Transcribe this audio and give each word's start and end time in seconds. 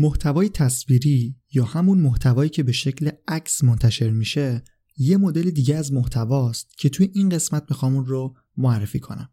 محتوای 0.00 0.48
تصویری 0.48 1.36
یا 1.52 1.64
همون 1.64 1.98
محتوایی 1.98 2.50
که 2.50 2.62
به 2.62 2.72
شکل 2.72 3.10
عکس 3.28 3.64
منتشر 3.64 4.10
میشه 4.10 4.64
یه 4.96 5.16
مدل 5.16 5.50
دیگه 5.50 5.76
از 5.76 5.92
محتواست 5.92 6.78
که 6.78 6.88
توی 6.88 7.10
این 7.14 7.28
قسمت 7.28 7.64
می‌خوام 7.70 7.94
اون 7.94 8.06
رو 8.06 8.34
معرفی 8.56 9.00
کنم. 9.00 9.30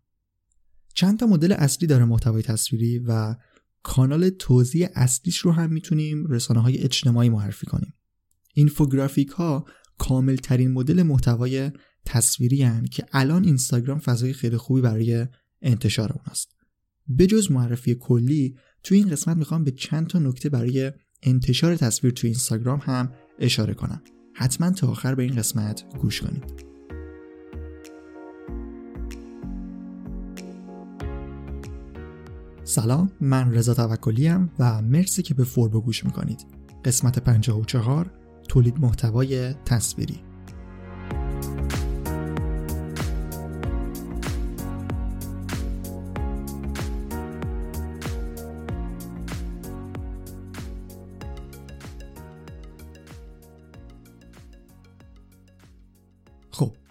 چند 0.93 1.19
تا 1.19 1.25
مدل 1.25 1.51
اصلی 1.51 1.87
داره 1.87 2.05
محتوای 2.05 2.43
تصویری 2.43 2.99
و 2.99 3.35
کانال 3.83 4.29
توضیح 4.29 4.87
اصلیش 4.95 5.37
رو 5.37 5.51
هم 5.51 5.73
می‌تونیم 5.73 6.25
رسانه 6.27 6.59
های 6.59 6.77
اجتماعی 6.77 7.29
معرفی 7.29 7.65
کنیم. 7.65 7.93
اینفوگرافیک 8.53 9.29
ها 9.29 9.65
کامل 9.97 10.35
ترین 10.35 10.71
مدل 10.71 11.03
محتوای 11.03 11.71
تصویری 12.05 12.63
هن 12.63 12.85
که 12.85 13.05
الان 13.11 13.43
اینستاگرام 13.43 13.99
فضای 13.99 14.33
خیلی 14.33 14.57
خوبی 14.57 14.81
برای 14.81 15.27
انتشار 15.61 16.13
اوناست. 16.13 16.55
به 17.07 17.27
جز 17.27 17.51
معرفی 17.51 17.95
کلی 17.95 18.55
تو 18.87 18.95
این 18.95 19.09
قسمت 19.09 19.37
می‌خوام 19.37 19.63
به 19.63 19.71
چند 19.71 20.07
تا 20.07 20.19
نکته 20.19 20.49
برای 20.49 20.91
انتشار 21.23 21.75
تصویر 21.75 22.13
تو 22.13 22.27
اینستاگرام 22.27 22.79
هم 22.83 23.11
اشاره 23.39 23.73
کنم. 23.73 24.01
حتما 24.33 24.71
تا 24.71 24.87
آخر 24.87 25.15
به 25.15 25.23
این 25.23 25.35
قسمت 25.35 25.83
گوش 26.01 26.21
کنید. 26.21 26.43
سلام 32.63 33.11
من 33.21 33.53
رضا 33.53 33.73
توکلی 33.73 34.29
و 34.59 34.81
مرسی 34.81 35.21
که 35.21 35.33
به 35.33 35.43
فوربو 35.43 35.81
گوش 35.81 36.05
می‌کنید 36.05 36.45
قسمت 36.85 37.19
54 37.19 38.11
تولید 38.47 38.79
محتوای 38.79 39.53
تصویری 39.53 40.26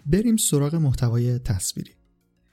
بریم 0.09 0.37
سراغ 0.37 0.75
محتوای 0.75 1.39
تصویری. 1.39 1.91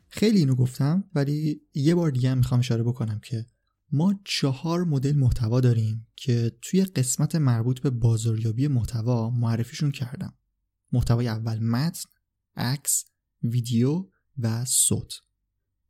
خیلی 0.09 0.39
اینو 0.39 0.55
گفتم 0.55 1.05
ولی 1.15 1.61
یه 1.75 1.95
بار 1.95 2.11
دیگه 2.11 2.31
هم 2.31 2.39
می‌خوام 2.39 2.61
اشاره 2.61 2.83
بکنم 2.83 3.21
که 3.21 3.47
ما 3.93 4.21
چهار 4.25 4.85
مدل 4.85 5.17
محتوا 5.17 5.61
داریم 5.61 6.07
که 6.17 6.53
توی 6.63 6.85
قسمت 6.85 7.35
مربوط 7.35 7.81
به 7.81 7.91
بازاریابی 7.91 8.69
محتوا 8.69 9.31
معرفیشون 9.31 9.91
کردم. 9.91 10.35
محتوای 10.93 11.29
اول 11.29 11.59
متن، 11.59 12.09
عکس، 12.57 13.05
ویدیو 13.43 14.09
و 14.39 14.65
صوت. 14.65 15.13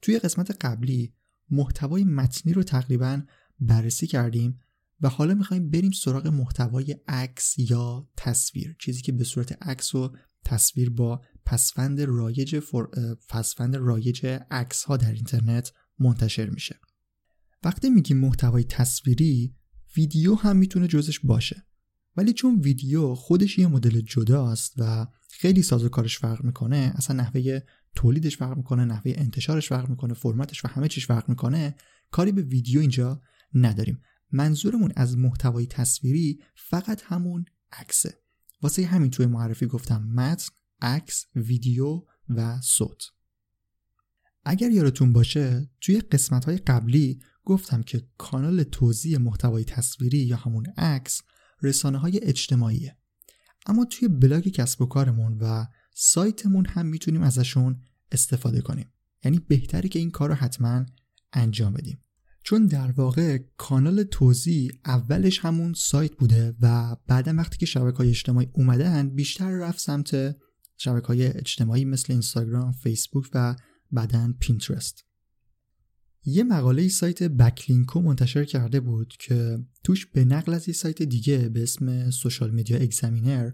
توی 0.03 0.19
قسمت 0.19 0.65
قبلی 0.65 1.15
محتوای 1.51 2.05
متنی 2.05 2.53
رو 2.53 2.63
تقریبا 2.63 3.23
بررسی 3.61 4.07
کردیم 4.07 4.61
و 5.01 5.09
حالا 5.09 5.35
می‌خوایم 5.35 5.71
بریم 5.71 5.91
سراغ 5.91 6.27
محتوای 6.27 6.97
عکس 7.09 7.59
یا 7.59 8.09
تصویر 8.17 8.77
چیزی 8.79 9.03
که 9.03 9.13
به 9.13 9.25
صورت 9.25 9.63
عکس 9.63 9.95
و 9.95 10.17
تصویر 10.45 10.91
با 10.91 11.21
پسفند 11.47 12.01
رایج 12.01 12.59
فر... 12.59 12.87
پسفند 13.29 13.77
رایج 13.77 14.27
عکس 14.51 14.85
ها 14.85 14.97
در 14.97 15.13
اینترنت 15.13 15.73
منتشر 15.99 16.51
میشه. 16.51 16.81
وقتی 17.63 17.91
میگیم 17.91 18.17
محتوای 18.17 18.65
تصویری 18.65 19.55
ویدیو 19.97 20.35
هم 20.35 20.57
می‌تونه 20.57 20.89
جزش 20.89 21.21
باشه. 21.21 21.67
ولی 22.17 22.33
چون 22.33 22.61
ویدیو 22.61 23.15
خودش 23.15 23.59
یه 23.59 23.67
مدل 23.67 24.01
جداست 24.01 24.75
و 24.79 25.07
خیلی 25.31 25.63
سازوکارش 25.63 26.19
فرق 26.19 26.45
می‌کنه 26.45 26.93
اصلا 26.95 27.17
نحوه 27.17 27.61
تولیدش 27.95 28.37
فرق 28.37 28.57
می‌کنه 28.57 28.85
نحوه 28.85 29.13
انتشارش 29.17 29.69
فرق 29.69 29.89
می‌کنه 29.89 30.15
فرمتش 30.15 30.65
و 30.65 30.69
همه 30.69 30.89
چیش 30.89 31.07
فرق 31.07 31.29
می‌کنه 31.29 31.75
کاری 32.11 32.33
به 32.33 32.43
ویدیو 32.43 32.81
اینجا 32.81 33.21
نداریم. 33.55 34.01
منظورمون 34.33 34.93
از 34.97 35.17
محتوای 35.17 35.67
تصویری 35.67 36.41
فقط 36.55 37.03
همون 37.05 37.45
عکسه. 37.73 38.19
واسه 38.63 38.87
همین 38.87 39.11
توی 39.11 39.27
معرفی 39.27 39.67
گفتم 39.67 40.03
متن 40.03 40.49
عکس 40.81 41.27
ویدیو 41.35 42.03
و 42.29 42.61
صوت. 42.61 43.03
اگر 44.45 44.71
یادتون 44.71 45.13
باشه 45.13 45.71
توی 45.81 46.01
قسمت 46.01 46.45
های 46.45 46.57
قبلی 46.57 47.21
گفتم 47.45 47.83
که 47.83 48.09
کانال 48.19 48.63
توضیح 48.63 49.19
محتوای 49.19 49.65
تصویری 49.65 50.19
یا 50.19 50.37
همون 50.37 50.67
عکس 50.77 51.23
رسانه 51.63 51.99
های 51.99 52.21
اجتماعیه. 52.23 52.97
اما 53.67 53.85
توی 53.85 54.09
بلاگ 54.09 54.49
کسب 54.49 54.83
و 54.83 54.87
کارمون 54.87 55.39
و 55.41 55.67
سایتمون 55.95 56.67
هم 56.67 56.87
می‌تونیم 56.87 57.23
ازشون 57.23 57.83
استفاده 58.13 58.61
کنیم. 58.61 58.93
یعنی 59.25 59.39
بهتری 59.39 59.89
که 59.89 59.99
این 59.99 60.11
کار 60.11 60.29
رو 60.29 60.35
حتما 60.35 60.87
انجام 61.33 61.73
بدیم. 61.73 62.01
چون 62.43 62.67
در 62.67 62.91
واقع 62.91 63.39
کانال 63.57 64.03
توضیح 64.03 64.71
اولش 64.85 65.39
همون 65.39 65.75
سایت 65.77 66.13
بوده 66.17 66.55
و 66.61 66.97
بعدا 67.07 67.35
وقتی 67.37 67.57
که 67.59 67.67
شبکه 67.67 67.97
های 67.97 68.09
اجتماعی 68.09 68.51
اومدن 68.53 69.09
بیشتر 69.09 69.51
رفت 69.51 69.81
سمت 69.81 70.37
شبکه 70.77 71.07
های 71.07 71.27
اجتماعی 71.27 71.85
مثل 71.85 72.13
اینستاگرام، 72.13 72.73
فیسبوک 72.73 73.31
و 73.35 73.57
بعدا 73.93 74.35
پینترست. 74.41 75.05
یه 76.27 76.45
مقاله 76.45 76.89
سایت 76.89 77.23
Backlinko 77.23 78.01
منتشر 78.01 78.45
کرده 78.45 78.81
بود 78.81 79.15
که 79.19 79.59
توش 79.85 80.07
به 80.07 80.25
نقل 80.25 80.55
از 80.55 80.69
یه 80.69 80.75
سایت 80.75 81.03
دیگه 81.03 81.49
به 81.49 81.63
اسم 81.63 82.11
Social 82.11 82.51
Media 82.51 82.79
Examiner 82.79 83.51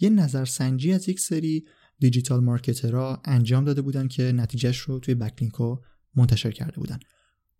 یه 0.00 0.10
نظرسنجی 0.10 0.92
از 0.92 1.08
یک 1.08 1.20
سری 1.20 1.64
digital 1.98 2.44
marketer 2.44 3.13
ها 3.13 3.22
انجام 3.24 3.64
داده 3.64 3.82
بودن 3.82 4.08
که 4.08 4.22
نتیجهش 4.22 4.78
رو 4.78 4.98
توی 4.98 5.14
Backlinko 5.14 5.76
منتشر 6.14 6.50
کرده 6.50 6.76
بودن. 6.76 6.98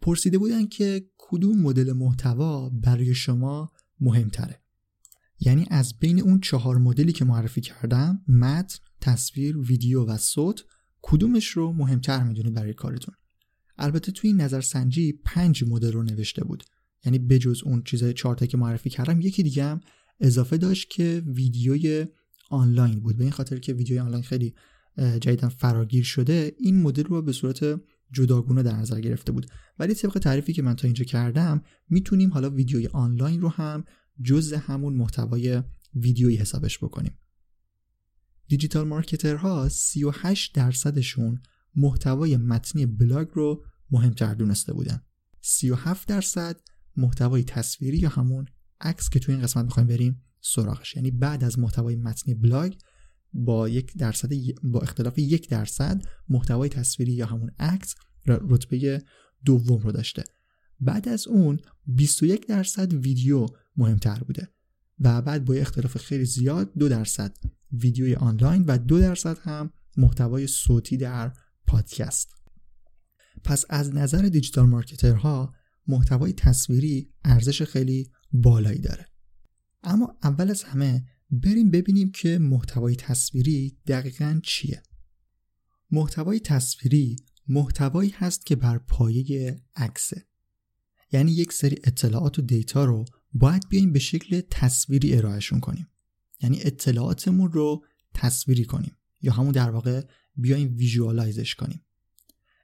پرسیده 0.00 0.38
بودن 0.38 0.66
که 0.66 1.06
کدوم 1.18 1.58
مدل 1.58 1.92
محتوا 1.92 2.70
برای 2.70 3.14
شما 3.14 3.72
مهمتره. 4.00 4.63
یعنی 5.40 5.66
از 5.70 5.98
بین 5.98 6.20
اون 6.20 6.40
چهار 6.40 6.78
مدلی 6.78 7.12
که 7.12 7.24
معرفی 7.24 7.60
کردم 7.60 8.22
متن، 8.28 8.78
تصویر، 9.00 9.58
ویدیو 9.58 10.04
و 10.04 10.16
صوت 10.16 10.64
کدومش 11.02 11.48
رو 11.48 11.72
مهمتر 11.72 12.22
می‌دونید 12.22 12.54
برای 12.54 12.74
کارتون. 12.74 13.14
البته 13.78 14.12
توی 14.12 14.30
این 14.30 14.40
نظرسنجی 14.40 15.12
پنج 15.24 15.64
مدل 15.68 15.92
رو 15.92 16.02
نوشته 16.02 16.44
بود. 16.44 16.64
یعنی 17.04 17.18
بجز 17.18 17.62
اون 17.64 17.82
چیزای 17.82 18.12
چهارتا 18.12 18.46
که 18.46 18.56
معرفی 18.56 18.90
کردم 18.90 19.20
یکی 19.20 19.42
دیگه 19.42 19.64
هم 19.64 19.80
اضافه 20.20 20.56
داشت 20.56 20.90
که 20.90 21.22
ویدیوی 21.26 22.06
آنلاین 22.50 23.00
بود. 23.00 23.16
به 23.16 23.22
این 23.24 23.32
خاطر 23.32 23.58
که 23.58 23.72
ویدیوی 23.72 23.98
آنلاین 23.98 24.22
خیلی 24.22 24.54
جدیدا 25.20 25.48
فراگیر 25.48 26.04
شده 26.04 26.52
این 26.58 26.82
مدل 26.82 27.04
رو 27.04 27.22
به 27.22 27.32
صورت 27.32 27.80
جداگونه 28.12 28.62
در 28.62 28.76
نظر 28.76 29.00
گرفته 29.00 29.32
بود. 29.32 29.46
ولی 29.78 29.94
طبق 29.94 30.18
تعریفی 30.18 30.52
که 30.52 30.62
من 30.62 30.76
تا 30.76 30.88
اینجا 30.88 31.04
کردم 31.04 31.62
می‌تونیم 31.88 32.32
حالا 32.32 32.50
ویدیوی 32.50 32.86
آنلاین 32.86 33.40
رو 33.40 33.48
هم 33.48 33.84
جز 34.22 34.52
همون 34.52 34.94
محتوای 34.94 35.62
ویدیویی 35.94 36.36
حسابش 36.36 36.78
بکنیم. 36.78 37.18
digital 38.48 38.88
marketer 38.88 39.59
ها 39.59 39.68
38 39.68 40.54
درصدشون 40.54 41.42
محتوای 41.76 42.36
متنی 42.36 42.86
بلاگ 42.86 43.28
رو 43.32 43.64
مهمتر 43.90 44.34
دونسته 44.34 44.72
بودن. 44.72 45.02
37 45.40 46.08
درصد 46.08 46.60
محتوای 46.96 47.44
تصویری 47.44 47.98
یا 47.98 48.08
همون 48.08 48.46
عکس 48.80 49.10
که 49.10 49.18
توی 49.18 49.34
این 49.34 49.44
قسمت 49.44 49.64
می‌خوایم 49.64 49.86
بریم 49.86 50.22
سراغش. 50.40 50.96
یعنی 50.96 51.10
بعد 51.10 51.44
از 51.44 51.58
محتوای 51.58 51.96
متنی 51.96 52.34
بلاگ 52.34 52.74
با 53.32 53.68
یک 53.68 53.96
درصد 53.96 54.32
با 54.62 54.80
اختلاف 54.80 55.18
یک 55.18 55.48
درصد 55.48 56.02
محتوای 56.28 56.68
تصویری 56.68 57.12
یا 57.12 57.26
همون 57.26 57.50
عکس 57.58 57.94
رتبه 58.26 59.04
دوم 59.44 59.78
رو 59.78 59.92
داشته. 59.92 60.24
بعد 60.80 61.08
از 61.08 61.28
اون 61.28 61.60
21 61.86 62.46
درصد 62.46 62.92
ویدیو 62.92 63.46
مهمتر 63.76 64.18
بوده. 64.18 64.48
و 65.00 65.22
بعد 65.22 65.44
با 65.44 65.54
اختلاف 65.54 65.96
خیلی 65.98 66.24
زیاد 66.24 66.72
دو 66.78 66.88
درصد 66.88 67.36
ویدیوی 67.72 68.14
آنلاین 68.14 68.64
و 68.64 68.78
دو 68.78 69.00
درصد 69.00 69.38
هم 69.38 69.70
محتوای 69.96 70.46
صوتی 70.46 70.96
در 70.96 71.32
پادکست. 71.66 72.34
پس 73.44 73.64
از 73.70 73.94
نظر 73.94 74.22
دیجیتال 74.22 74.66
مارکترها 74.66 75.54
محتوای 75.86 76.32
تصویری 76.32 77.12
ارزش 77.24 77.62
خیلی 77.62 78.10
بالایی 78.32 78.78
داره. 78.78 79.06
اما 79.82 80.18
اول 80.22 80.50
از 80.50 80.62
همه 80.62 81.04
بریم 81.30 81.70
ببینیم 81.70 82.10
که 82.10 82.38
محتوای 82.38 82.96
تصویری 82.96 83.78
دقیقا 83.86 84.40
چیه. 84.42 84.82
محتوای 85.90 86.40
تصویری 86.40 87.16
محتوایی 87.48 88.14
هست 88.16 88.46
که 88.46 88.56
بر 88.56 88.78
پایه 88.78 89.62
عکسه. 89.76 90.26
یعنی 91.12 91.32
یک 91.32 91.52
سری 91.52 91.76
اطلاعات 91.84 92.38
و 92.38 92.42
دیتا 92.42 92.84
رو 92.84 93.04
باید 93.34 93.68
بیایم 93.68 93.92
به 93.92 93.98
شکل 93.98 94.40
تصویری 94.50 95.16
ارائهشون 95.16 95.60
کنیم. 95.60 95.88
یعنی 96.40 96.60
اطلاعاتمون 96.62 97.52
رو 97.52 97.84
تصویری 98.14 98.64
کنیم 98.64 98.96
یا 99.22 99.32
همون 99.32 99.52
در 99.52 99.70
واقع 99.70 100.02
بیایم 100.36 100.76
ویژوالایزش 100.76 101.54
کنیم. 101.54 101.80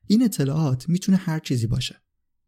این 0.07 0.23
اطلاعات 0.23 0.89
می‌تونه 0.89 1.19
هر 1.19 1.39
چیزی 1.39 1.67
باشه. 1.67 2.03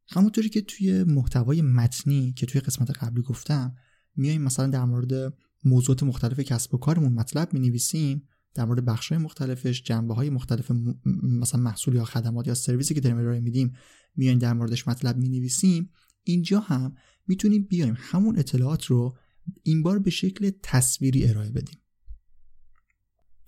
همونطوری 0.08 0.48
که 0.48 0.60
توی 0.60 1.04
محتوای 1.04 1.62
متنی 1.62 2.32
که 2.32 2.46
توی 2.46 2.60
قسمت 2.60 2.90
قبلی 2.90 3.22
گفتم 3.22 3.76
میایم 4.16 4.42
مثلا 4.42 4.66
در 4.66 4.84
مورد 4.84 5.34
موضوعات 5.64 6.02
مختلف 6.02 6.40
کسب 6.40 6.74
و 6.74 6.78
کارمون 6.78 7.12
مطلب 7.12 7.54
می 7.54 7.60
نویسیم 7.60 8.28
در 8.54 8.64
مورد 8.64 8.84
بخش 8.84 9.08
های 9.08 9.18
مختلفش 9.18 9.82
جنبه 9.82 10.14
های 10.14 10.30
مختلف 10.30 10.70
مثلا 11.22 11.60
محصول 11.60 11.94
یا 11.94 12.04
خدمات 12.04 12.46
یا 12.46 12.54
سرویسی 12.54 12.94
که 12.94 13.00
داریم 13.00 13.18
ارائه 13.18 13.40
میدیم 13.40 13.72
میایم 14.16 14.38
در 14.38 14.52
موردش 14.52 14.88
مطلب 14.88 15.16
می 15.16 15.28
نویسیم 15.28 15.90
اینجا 16.22 16.60
هم 16.60 16.94
می‌تونیم 17.26 17.62
بیایم 17.62 17.94
همون 17.98 18.38
اطلاعات 18.38 18.84
رو 18.84 19.16
این 19.62 19.82
بار 19.82 19.98
به 19.98 20.10
شکل 20.10 20.50
تصویری 20.62 21.28
ارائه 21.28 21.50
بدیم. 21.50 21.78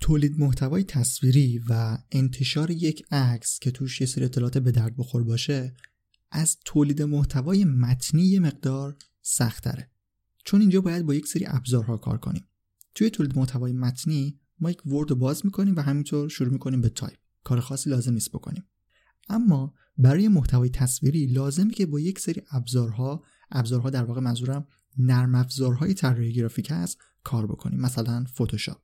تولید 0.01 0.39
محتوای 0.39 0.85
تصویری 0.85 1.61
و 1.69 1.99
انتشار 2.13 2.71
یک 2.71 3.05
عکس 3.11 3.59
که 3.59 3.71
توش 3.71 4.01
یه 4.01 4.07
سری 4.07 4.25
اطلاعات 4.25 4.59
به 4.59 4.71
درد 4.71 4.97
بخور 4.97 5.25
باشه 5.25 5.77
از 6.31 6.59
تولید 6.65 7.03
محتوای 7.03 7.65
متنی 7.65 8.23
یه 8.23 8.41
مقدار 8.41 8.97
سختره 9.23 9.91
چون 10.45 10.61
اینجا 10.61 10.81
باید 10.81 11.07
با 11.07 11.15
یک 11.15 11.27
سری 11.27 11.45
ابزارها 11.49 11.97
کار 11.97 12.19
کنیم. 12.19 12.45
توی 12.95 13.11
تولید 13.11 13.39
محتوای 13.39 13.73
متنی 13.73 14.41
ما 14.61 14.71
یک 14.71 14.87
Word 14.87 15.11
رو 15.11 15.17
باز 15.17 15.45
می‌کنیم 15.45 15.77
و 15.77 15.81
همینطور 15.81 16.29
شروع 16.29 16.53
می‌کنیم 16.53 16.81
به 16.81 16.89
تایپ. 16.89 17.19
کار 17.45 17.61
خاصی 17.61 17.91
لازم 17.91 18.13
نیست 18.13 18.33
بکنیم. 18.33 18.65
اما 19.29 19.75
برای 19.99 20.29
محتوای 20.29 20.69
تصویری 20.69 21.27
لازمه 21.27 21.73
که 21.73 21.87
با 21.87 22.01
یک 22.01 22.19
سری 22.19 22.43
ابزارها 22.51 23.25
ابزارها 23.55 23.91
در 23.91 24.05
واقع 24.05 24.21
منظورم 24.21 24.67
نرم 24.99 25.35
افزارهای 25.35 25.95
طراحی 25.95 26.33
گرافیک 26.33 26.69
هست 26.71 26.99
کار 27.25 27.47
بکنیم. 27.47 27.81
مثلا 27.81 28.25
فتوشاپ 28.25 28.79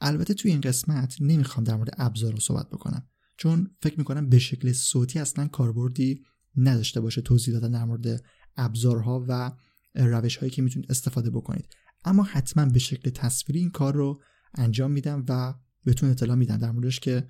البته 0.00 0.34
توی 0.34 0.50
این 0.50 0.60
قسمت 0.60 1.16
نمی‌خوام 1.20 1.64
در 1.64 1.76
مورد 1.76 1.94
ابزار 1.98 2.40
صحبت 2.40 2.70
بکنم 2.70 3.08
چون 3.36 3.70
فکر 3.82 3.98
می‌کنم 3.98 4.28
به 4.28 4.38
شکل 4.38 4.72
صوتی 4.72 5.18
اصلا 5.18 5.48
کاربردی 5.48 6.24
نداشته 6.56 7.00
باشه 7.00 7.20
توضیح 7.20 7.54
دادن 7.54 7.70
در 7.70 7.84
مورد 7.84 8.24
ابزارها 8.56 9.24
و 9.28 9.52
روش 9.94 10.36
هایی 10.36 10.50
که 10.50 10.62
می‌تونید 10.62 10.90
استفاده 10.90 11.30
بکنید. 11.30 11.66
اما 12.04 12.22
حتما 12.22 12.64
به 12.64 12.78
شکل 12.78 13.10
تصویری 13.10 13.60
این 13.60 13.70
کار 13.70 13.94
رو 13.94 14.22
انجام 14.54 14.90
میدم 14.90 15.24
و 15.28 15.54
بهتون 15.84 16.10
اطلاع 16.10 16.36
میدم 16.36 16.56
در 16.56 16.70
موردش 16.70 17.00
که 17.00 17.28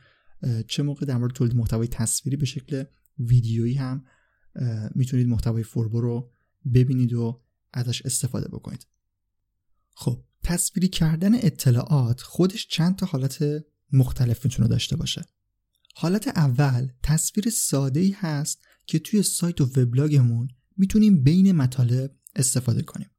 چه 0.69 0.83
موقع 0.83 1.07
در 1.07 1.17
مورد 1.17 1.33
تولید 1.33 1.57
محتوای 1.57 1.89
تصویری 1.89 2.37
به 2.37 2.47
شکل 2.47 2.85
ویدیویی 3.19 3.75
هم 3.75 4.05
می‌تونید 4.95 5.29
محتوای 5.29 5.63
فوربو 5.63 6.01
رو 6.01 6.33
ببینید 6.75 7.13
و 7.13 7.43
ازش 7.73 8.03
استفاده 8.03 8.49
بکنید. 8.49 8.87
خب 9.95 10.25
تصویری 10.43 10.89
کردن 10.89 11.35
اطلاعات 11.35 12.21
خودش 12.21 12.67
چند 12.69 12.97
تا 12.97 13.07
حالت 13.07 13.45
مختلف 13.93 14.45
می‌تونه 14.45 14.69
داشته 14.69 14.97
باشه. 14.97 15.25
حالت 15.95 16.29
اول 16.29 16.89
تصویر 17.03 17.51
ساده 17.51 18.01
ای 18.01 18.15
هست 18.17 18.65
که 18.87 18.99
توی 18.99 19.23
سایت 19.23 19.61
و 19.61 19.65
وبلاگمون 19.65 20.49
می‌تونیم 20.77 21.23
بین 21.23 21.53
مطالب 21.53 22.17
استفاده 22.37 22.83
کنیم. 22.83 23.11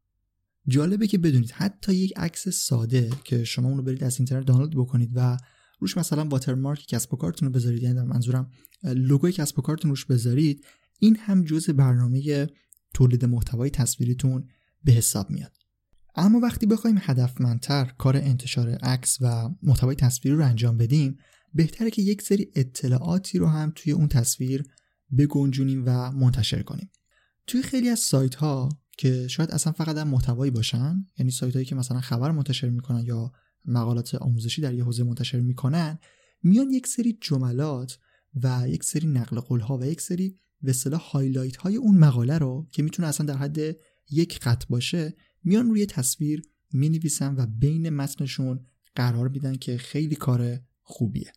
جالبه 0.68 1.08
که 1.08 1.18
بدونید 1.18 1.52
حتی 1.52 1.96
یک 1.96 2.14
عکس 2.16 2.50
ساده 2.50 3.10
که 3.24 3.44
شما 3.44 3.68
اون 3.68 3.78
رو 3.78 3.84
برید 3.84 4.04
از 4.04 4.20
اینترنت 4.20 4.46
دانلود 4.46 4.76
بکنید 4.76 5.12
و 5.16 5.38
روش 5.80 5.98
مثلا 5.98 6.26
واترمارک 6.26 6.86
کسب 6.88 7.14
و 7.14 7.18
کارتون 7.18 7.48
رو 7.48 7.54
بذارید 7.54 7.84
یعنی 7.84 8.02
منظورم 8.02 8.52
لوگوی 8.84 9.32
کسب 9.32 9.60
و 9.60 9.62
کارتون 9.62 9.92
روش 9.92 10.06
بذارید 10.06 10.66
این 11.00 11.16
هم 11.16 11.44
جزء 11.44 11.74
برنامه 11.74 12.48
تولید 12.94 13.25
محتوای 13.25 13.69
تصویریتون 13.69 14.48
به 14.84 14.92
حساب 14.92 15.30
میاد. 15.30 15.57
اما 16.16 16.39
وقتی 16.39 16.66
بخوایم 16.66 16.98
هدفمندتر 17.01 17.86
کار 17.98 18.18
انتشار 18.18 18.69
عکس 18.69 19.18
و 19.22 19.50
محتوای 19.63 19.95
تصویری 19.95 20.38
رو 20.38 20.45
انجام 20.45 20.78
بدیم 20.78 21.18
بهتره 21.54 21.89
که 21.89 22.01
یک 22.01 22.22
سری 22.22 22.51
اطلاعاتی 22.56 23.38
رو 23.38 23.48
هم 23.48 23.72
توی 23.75 23.92
اون 23.92 24.07
تصویر 24.07 24.63
بگنجونیم 25.18 25.84
و 25.86 26.12
منتشر 26.12 26.63
کنیم. 26.63 26.92
توی 27.48 27.62
خیلی 27.62 27.89
از 27.89 28.00
سایت 28.00 28.36
ها 28.36 28.69
که 28.98 29.28
شاید 29.28 29.51
اصلا 29.51 29.74
فقط 29.74 29.98
هم 29.98 30.07
محتوایی 30.07 30.51
باشن 30.51 31.06
یعنی 31.18 31.31
سایت 31.31 31.54
هایی 31.54 31.66
که 31.66 31.75
مثلا 31.75 32.01
خبر 32.01 32.31
منتشر 32.31 32.69
می‌کنن 32.69 33.04
یا 33.06 33.31
مقالات 33.66 34.16
آموزشی 34.16 34.62
در 34.62 34.74
یه 34.74 34.83
حوزه 34.83 35.04
منتشر 35.04 35.40
می‌کنن 35.40 36.00
میان 36.44 36.69
یک 36.69 36.88
سری 36.88 37.18
جملات 37.22 38.00
و 38.44 38.63
یک 38.68 38.83
سری 38.83 39.07
نقل 39.07 39.40
قول 39.40 39.60
ها 39.60 39.78
و 39.78 39.86
یک 39.86 40.01
سری 40.01 40.40
به 40.62 40.69
اصطلاح 40.69 41.01
هایلایت 41.01 41.56
های 41.56 41.75
اون 41.75 41.98
مقاله 41.98 42.38
رو 42.38 42.68
که 42.71 42.83
می‌تونه 42.83 43.07
اصلا 43.07 43.25
در 43.25 43.38
حد 43.38 43.59
یک 44.09 44.44
خط 44.44 44.64
باشه 44.69 45.16
میان 45.44 45.69
روی 45.69 45.85
تصویر 45.85 46.42
می 46.73 47.02
و 47.19 47.45
بین 47.45 47.90
متنشون 47.90 48.66
قرار 48.95 49.28
میدن 49.28 49.56
که 49.56 49.78
خیلی 49.78 50.16
کار 50.16 50.59
خوبیه. 50.81 51.31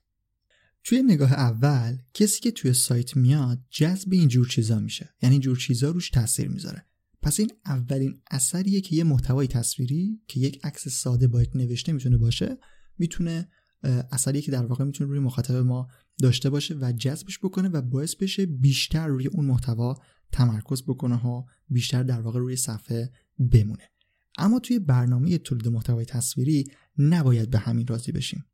توی 0.85 1.03
نگاه 1.03 1.33
اول 1.33 1.99
کسی 2.15 2.41
که 2.41 2.51
توی 2.51 2.73
سایت 2.73 3.17
میاد 3.17 3.65
جذب 3.71 4.13
این 4.13 4.29
جور 4.29 4.49
چیزا 4.49 4.79
میشه. 4.79 5.15
یعنی 5.23 5.39
جور 5.39 5.57
چیزا 5.57 5.91
روش 5.91 6.11
تاثیر 6.11 6.49
می‌ذاره. 6.49 6.87
پس 7.23 7.41
این 7.41 7.51
اولین 7.67 8.23
اثریه 8.31 8.81
که 8.81 8.97
یه 8.97 9.05
محتوای 9.05 9.47
تصویری 9.47 10.21
که 10.29 10.41
یک 10.41 10.61
عکس 10.65 10.89
ساده 10.89 11.29
با 11.29 11.43
یک 11.43 11.51
نوشته 11.57 11.93
می‌تونه 11.93 12.17
باشه 12.17 12.59
می‌تونه 12.99 13.49
اثری 13.83 14.43
که 14.43 14.53
در 14.53 14.67
واقع 14.67 14.85
می‌تونه 14.85 15.11
روی 15.11 15.19
مخاطب 15.19 15.55
ما 15.55 15.89
داشته 16.23 16.51
باشه 16.51 16.75
و 16.75 16.93
جذبش 16.93 17.39
بکنه 17.39 17.69
و 17.69 17.83
باعث 17.83 18.15
بشه 18.15 18.47
بیشتر 18.47 19.07
روی 19.07 19.27
اون 19.27 19.47
محتوا 19.47 19.99
تمرکز 20.33 20.83
بکنه 20.83 21.17
ها 21.17 21.47
بیشتر 21.69 22.03
در 22.03 22.21
واقع 22.21 22.41
روی 22.41 22.57
صفحه 22.57 23.13
بمونه. 23.39 23.91
اما 24.39 24.59
توی 24.59 24.79
برنامه 24.79 25.39
تولید 25.39 25.69
محتوای 25.69 26.05
تصویری 26.05 26.65
نباید 26.99 27.51
به 27.51 27.59
همین 27.59 27.87
راضی 27.87 28.13
بشیم. 28.13 28.45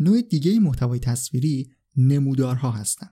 نوع 0.00 0.22
دیگه 0.22 0.60
محتوای 0.60 0.98
تصویری 0.98 1.70
نمودارها 1.96 2.70
هستن. 2.70 3.08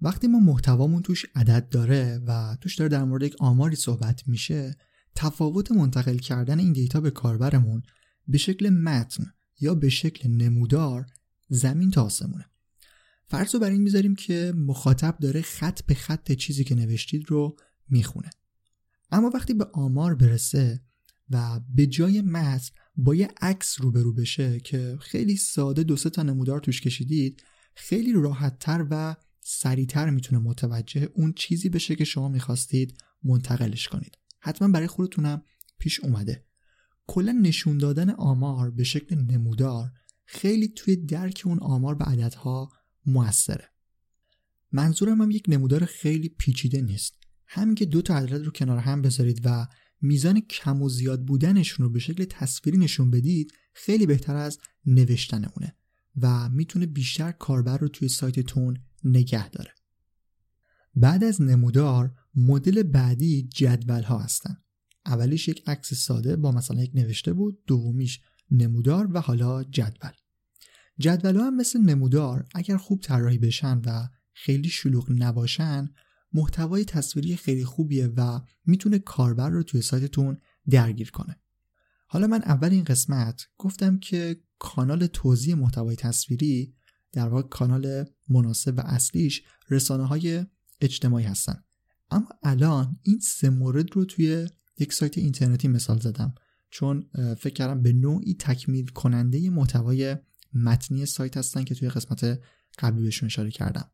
وقتی 0.00 0.26
ما 0.26 0.38
محتوامون 0.38 1.02
توش 1.02 1.26
عدد 1.34 1.68
داره 1.68 2.20
و 2.26 2.56
توش 2.60 2.76
داره 2.76 2.88
در 2.88 3.04
مورد 3.04 3.22
یک 3.22 3.36
آماری 3.38 3.76
صحبت 3.76 4.28
میشه 4.28 4.76
تفاوت 5.14 5.72
منتقل 5.72 6.16
کردن 6.16 6.58
این 6.58 6.72
دیتا 6.72 7.00
به 7.00 7.10
کاربرمون 7.10 7.82
به 8.28 8.38
شکل 8.38 8.68
متن 8.68 9.32
یا 9.60 9.74
به 9.74 9.88
شکل 9.88 10.30
نمودار 10.30 11.06
زمین 11.48 11.90
تا 11.90 12.04
آسمونه. 12.04 12.44
فرض 13.24 13.54
رو 13.54 13.60
بر 13.60 13.70
این 13.70 13.82
می‌ذاریم 13.82 14.14
که 14.14 14.52
مخاطب 14.56 15.18
داره 15.20 15.42
خط 15.42 15.82
به 15.82 15.94
خط 15.94 16.32
چیزی 16.32 16.64
که 16.64 16.74
نوشتید 16.74 17.30
رو 17.30 17.56
می‌خونه. 17.88 18.30
اما 19.10 19.30
وقتی 19.34 19.54
به 19.54 19.64
آمار 19.72 20.14
برسه 20.14 20.82
و 21.30 21.60
به 21.74 21.86
جای 21.86 22.22
متن 22.22 22.70
با 22.96 23.14
یه 23.14 23.28
عکس 23.40 23.80
روبرو 23.80 24.12
بشه 24.12 24.60
که 24.60 24.98
خیلی 25.00 25.36
ساده 25.36 25.82
دو 25.82 25.96
سه 25.96 26.10
تا 26.10 26.22
نمودار 26.22 26.60
توش 26.60 26.80
کشیدید 26.80 27.42
خیلی 27.74 28.12
راحتتر 28.12 28.86
و 28.90 29.16
سریعتر 29.40 30.10
می‌تونه 30.10 30.42
متوجه 30.42 31.08
اون 31.14 31.32
چیزی 31.32 31.68
بشه 31.68 31.96
که 31.96 32.04
شما 32.04 32.28
می‌خواستید 32.28 32.98
منتقلش 33.22 33.88
کنید. 33.88 34.18
حتما 34.40 34.68
برای 34.68 34.86
خودتونم 34.86 35.42
پیش 35.78 36.00
اومده. 36.00 36.47
کلا 37.08 37.32
نشون 37.32 37.78
دادن 37.78 38.10
آمار 38.10 38.70
به 38.70 38.84
شکل 38.84 39.16
نمودار 39.16 39.90
خیلی 40.24 40.68
توی 40.68 40.96
درک 40.96 41.42
اون 41.46 41.58
آمار 41.58 41.94
به 41.94 42.04
عددها 42.04 42.72
موثره. 43.06 43.68
منظورم 44.72 45.22
هم 45.22 45.30
یک 45.30 45.44
نمودار 45.48 45.84
خیلی 45.84 46.28
پیچیده 46.28 46.80
نیست. 46.80 47.14
همین 47.46 47.74
که 47.74 47.86
دو 47.86 48.02
تا 48.02 48.16
عدد 48.16 48.44
رو 48.44 48.50
کنار 48.50 48.78
هم 48.78 49.02
بذارید 49.02 49.40
و 49.44 49.66
میزان 50.00 50.40
کم 50.40 50.82
و 50.82 50.88
زیاد 50.88 51.24
بودنشون 51.24 51.86
رو 51.86 51.92
به 51.92 51.98
شکل 51.98 52.24
تصویری 52.24 52.78
نشون 52.78 53.10
بدید 53.10 53.52
خیلی 53.74 54.06
بهتر 54.06 54.36
از 54.36 54.58
نوشتن 54.86 55.44
اونه 55.44 55.76
و 56.16 56.48
می‌تونه 56.48 56.86
بیشتر 56.86 57.32
کاربر 57.32 57.78
رو 57.78 57.88
توی 57.88 58.08
سایتتون 58.08 58.78
نگه 59.04 59.50
داره. 59.50 59.70
بعد 60.94 61.24
از 61.24 61.42
نمودار 61.42 62.14
مدل 62.34 62.82
بعدی 62.82 63.42
جدول 63.42 64.02
ها 64.02 64.18
هستن. 64.18 64.56
اولیش 65.06 65.48
یک 65.48 65.68
عکس 65.68 65.94
ساده 65.94 66.36
با 66.36 66.52
مثلا 66.52 66.82
یک 66.82 66.90
نوشته 66.94 67.32
بود 67.32 67.62
دومیش 67.66 68.20
نمودار 68.50 69.08
و 69.12 69.20
حالا 69.20 69.64
جدول. 69.64 70.10
جدول 70.98 71.36
هم 71.36 71.56
مثل 71.56 71.80
نمودار 71.80 72.46
اگر 72.54 72.76
خوب 72.76 73.00
طراحی 73.00 73.38
بشن 73.38 73.82
و 73.84 74.08
خیلی 74.32 74.68
شلوغ 74.68 75.06
نباشن 75.10 75.88
محتوای 76.32 76.84
تصویری 76.84 77.36
خیلی 77.36 77.64
خوبیه 77.64 78.06
و 78.06 78.40
می‌تونه 78.66 78.98
کاربر 78.98 79.50
رو 79.50 79.62
توی 79.62 79.82
سایتتون 79.82 80.38
درگیر 80.70 81.10
کنه. 81.10 81.40
حالا 82.06 82.26
من 82.26 82.42
اول 82.42 82.70
این 82.70 82.84
قسمت 82.84 83.48
گفتم 83.58 83.98
که 83.98 84.40
کانال 84.58 85.06
توضیح 85.06 85.54
محتوای 85.54 85.96
تصویری 85.96 86.74
در 87.12 87.28
واقع 87.28 87.48
کانال 87.48 88.04
مناسب 88.28 88.78
و 88.78 88.80
اصلیش 88.80 89.42
رسانه 89.70 90.06
های 90.06 90.46
اجتماعی 90.80 91.24
هستن. 91.24 91.64
اما 92.10 92.28
الان 92.42 92.96
این 93.02 93.20
سه 93.20 93.50
مورد 93.50 93.92
رو 93.92 94.04
توی 94.04 94.48
یک 94.78 94.92
سایت 94.92 95.18
اینترنتی 95.18 95.68
مثال 95.68 95.98
زدم. 96.00 96.34
چون 96.70 97.06
فکر 97.14 97.54
کردم 97.54 97.82
به 97.82 97.92
نوعی 97.92 98.34
تکمیل 98.34 98.86
کننده 98.86 99.50
محتوای 99.50 100.16
متنی 100.54 101.06
سایت 101.06 101.36
هستن 101.36 101.64
که 101.64 101.74
توی 101.74 101.88
قسمت 101.88 102.40
قبلی 102.78 103.02
بهشون 103.02 103.26
اشاره 103.26 103.50
کردم. 103.50 103.90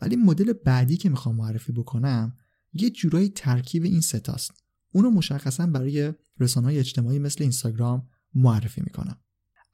ولی 0.00 0.16
مدل 0.16 0.52
بعدی 0.52 0.96
که 0.96 1.08
می‌خوام 1.08 1.36
معرفی 1.36 1.72
بکنم 1.72 2.36
یه 2.72 2.90
جورایی 2.90 3.28
ترکیب 3.28 3.84
این 3.84 4.00
ستاست 4.00 4.50
اونو 4.92 5.10
مشخصا 5.10 5.66
برای 5.66 6.12
رسانه 6.40 6.66
های 6.66 6.78
اجتماعی 6.78 7.18
مثل 7.18 7.42
اینستاگرام 7.42 8.08
معرفی 8.34 8.80
می‌کنم. 8.80 9.20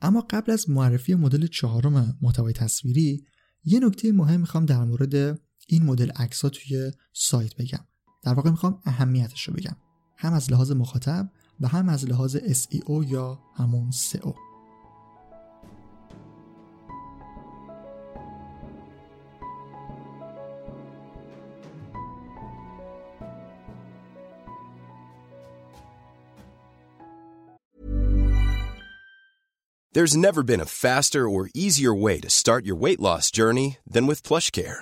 اما 0.01 0.27
قبل 0.31 0.53
از 0.53 0.71
معرفی 0.71 1.15
مدل 1.15 1.47
چهارم 1.47 2.19
محتوای 2.23 2.53
تصویری 2.53 3.25
یه 3.65 3.81
نکته 3.81 4.13
مهم 4.13 4.41
می‌خوام 4.41 4.67
در 4.67 4.85
مورد 4.85 5.41
این 5.67 5.83
مدل 5.85 6.11
عکس 6.11 6.41
توی 6.41 6.93
سایت 7.13 7.57
بگم. 7.57 7.85
در 8.23 8.35
واقع 8.35 8.51
می‌خوام 8.51 8.81
اهمیتش 8.85 9.49
رو 9.49 9.55
بگم. 9.55 9.77
هم 10.18 10.34
از 10.34 10.52
لحاظ 10.52 10.72
مخاطب 10.72 11.30
و 11.62 11.68
هم 11.68 11.90
از 11.90 12.06
لحاظ 12.06 12.38
SEO 12.38 13.12
یا 13.12 13.40
همون 13.56 13.92
SEO 13.92 14.34
There's 29.94 30.18
never 30.18 30.42
been 30.42 30.60
a 30.60 30.66
faster 30.66 31.30
or 31.30 31.52
easier 31.54 31.94
way 31.94 32.20
to 32.20 32.28
start 32.28 32.66
your 32.66 32.76
weight 32.76 33.00
loss 33.00 33.30
journey 33.30 33.78
than 33.86 34.08
with 34.08 34.24
PlushCare. 34.24 34.82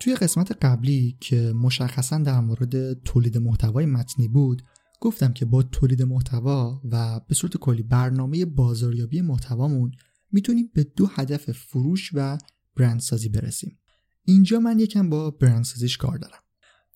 توی 0.00 0.14
قسمت 0.14 0.64
قبلی 0.64 1.16
که 1.20 1.52
مشخصا 1.52 2.18
در 2.18 2.40
مورد 2.40 3.02
تولید 3.02 3.38
محتوای 3.38 3.86
متنی 3.86 4.28
بود 4.28 4.62
گفتم 5.00 5.32
که 5.32 5.44
با 5.44 5.62
تولید 5.62 6.02
محتوا 6.02 6.80
و 6.90 7.20
به 7.28 7.34
صورت 7.34 7.56
کلی 7.56 7.82
برنامه 7.82 8.44
بازاریابی 8.44 9.20
محتوامون 9.20 9.92
می‌تونیم 10.32 10.70
به 10.74 10.84
دو 10.84 11.06
هدف 11.06 11.52
فروش 11.52 12.10
و 12.14 12.38
برندسازی 12.76 13.28
برسیم. 13.28 13.78
اینجا 14.24 14.60
من 14.60 14.78
یکم 14.78 15.10
با 15.10 15.30
برندسازیش 15.30 15.96
کار 15.96 16.18
دارم. 16.18 16.42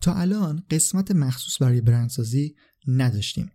تا 0.01 0.15
الان 0.15 0.63
قسمت 0.71 1.11
مخصوص 1.11 1.63
برای 1.63 1.81
برندسازی 1.81 2.55
نداشتیم. 2.87 3.51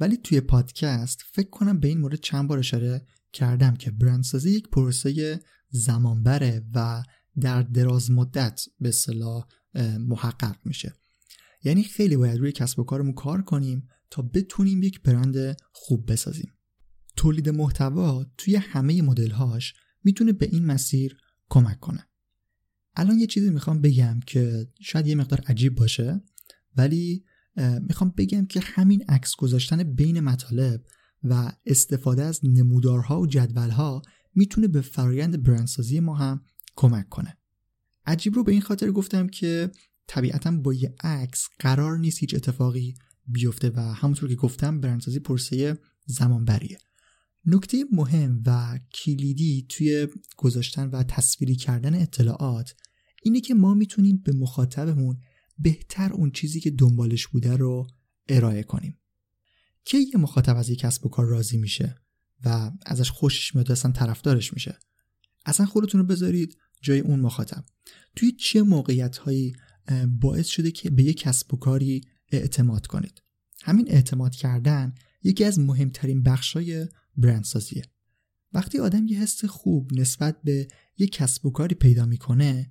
ولی 0.00 0.16
توی 0.16 0.40
پادکست 0.40 1.24
فکر 1.32 1.50
کنم 1.50 1.80
به 1.80 1.88
این 1.88 1.98
مورد 1.98 2.14
چند 2.20 2.48
بار 2.48 2.58
اشاره 2.58 3.06
کردم 3.32 3.74
که 3.74 3.90
برندسازی 3.90 4.50
یک 4.50 4.68
پروسه 4.68 5.40
زمانبره 5.70 6.66
و 6.74 7.02
در 7.40 7.62
دراز 7.62 8.10
مدت 8.10 8.60
به 8.80 8.90
صلاح 8.90 9.46
محقق 9.98 10.56
میشه. 10.64 10.92
یعنی 11.64 11.82
خیلی 11.82 12.16
باید 12.16 12.38
روی 12.38 12.52
کسب 12.52 12.78
و 12.78 12.84
کارمون 12.84 13.12
کار 13.12 13.42
کنیم 13.42 13.88
تا 14.10 14.22
بتونیم 14.22 14.82
یک 14.82 15.02
برند 15.02 15.56
خوب 15.72 16.12
بسازیم. 16.12 16.52
تولید 17.16 17.48
محتوا 17.48 18.26
توی 18.38 18.56
همه 18.56 19.02
مدلهاش 19.02 19.74
می‌تونه 20.04 20.32
به 20.32 20.46
این 20.46 20.66
مسیر 20.66 21.16
کمک 21.48 21.80
کنه. 21.80 22.08
الان 22.96 23.18
یه 23.18 23.26
چیزی 23.26 23.50
می‌خوام 23.50 23.80
بگم 23.80 24.20
که 24.26 24.68
شاید 24.80 25.06
یه 25.06 25.14
مقدار 25.14 25.40
عجیب 25.40 25.74
باشه 25.74 26.22
ولی 26.76 27.24
می‌خوام 27.80 28.14
بگم 28.16 28.46
که 28.46 28.60
همین 28.60 29.04
عکس 29.08 29.36
گذاشتن 29.36 29.82
بین 29.82 30.20
مطالب 30.20 30.84
و 31.22 31.52
استفاده 31.66 32.22
از 32.22 32.40
نمودارها 32.42 33.20
و 33.20 33.26
جدولها 33.26 34.02
می‌تونه 34.34 34.68
به 34.68 34.80
فرایند 34.80 35.42
برندسازی 35.42 36.00
ما 36.00 36.14
هم 36.14 36.42
کمک 36.76 37.08
کنه. 37.08 37.36
عجیب 38.06 38.34
رو 38.34 38.44
به 38.44 38.52
این 38.52 38.60
خاطر 38.60 38.90
گفتم 38.90 39.26
که 39.28 39.70
طبیعتا 40.06 40.50
با 40.50 40.74
یه 40.74 40.94
عکس 41.00 41.48
قرار 41.58 41.98
نیست 41.98 42.18
هیچ 42.18 42.34
اتفاقی 42.34 42.94
بیفته 43.26 43.70
و 43.70 43.80
همونطور 43.80 44.28
که 44.28 44.34
گفتم 44.34 44.80
برندسازی 44.80 45.18
پرسه 45.18 45.78
زمان 46.06 46.44
بریه 46.44 46.78
نکته 47.46 47.84
مهم 47.92 48.42
و 48.46 48.78
کلیدی 48.94 49.66
توی 49.68 50.08
گذاشتن 50.36 50.88
و 50.88 51.02
تصویری 51.02 51.56
کردن 51.56 51.94
اطلاعات 51.94 52.74
اینه 53.22 53.40
که 53.40 53.54
ما 53.54 53.74
می‌تونیم 53.74 54.16
به 54.16 54.32
مخاطبمون 54.32 55.20
بهتر 55.58 56.12
اون 56.12 56.30
چیزی 56.30 56.60
که 56.60 56.70
دنبالش 56.70 57.26
بوده 57.26 57.56
رو 57.56 57.86
ارائه 58.28 58.62
کنیم. 58.62 58.98
که 59.84 59.98
یه 59.98 60.16
مخاطب 60.16 60.56
از 60.56 60.70
یک 60.70 60.78
کسب 60.78 61.06
و 61.06 61.08
کار 61.08 61.26
راضی 61.26 61.58
میشه 61.58 61.96
و 62.44 62.70
ازش 62.86 63.10
خوشش 63.10 63.54
میاد 63.54 63.72
اصلا 63.72 63.92
طرفدارش 63.92 64.52
میشه؟ 64.52 64.78
اصلا 65.46 65.66
خودتون 65.66 66.00
رو 66.00 66.06
بذارید 66.06 66.56
جای 66.84 67.00
اون 67.00 67.20
مخاطب. 67.20 67.64
توی 68.16 68.32
چه 68.32 68.62
موقعیت 68.62 69.16
هایی 69.16 69.52
باعث 70.20 70.46
شده 70.46 70.70
که 70.70 70.90
به 70.90 71.02
یک 71.02 71.20
کسب 71.20 71.54
و 71.54 71.56
کاری 71.56 72.00
اعتماد 72.32 72.86
کنید؟ 72.86 73.22
همین 73.62 73.90
اعتماد 73.90 74.34
کردن 74.34 74.94
یکی 75.22 75.44
از 75.44 75.58
مهمترین 75.58 76.22
بخشای 76.22 76.86
برندسازیه. 77.16 77.82
وقتی 78.52 78.78
آدم 78.78 79.06
یه 79.06 79.22
حس 79.22 79.44
خوب 79.44 79.90
نسبت 79.92 80.42
به 80.44 80.68
یه 80.98 81.06
کسب 81.06 81.46
و 81.46 81.50
کاری 81.50 81.74
پیدا 81.74 82.06
می‌کنه 82.06 82.70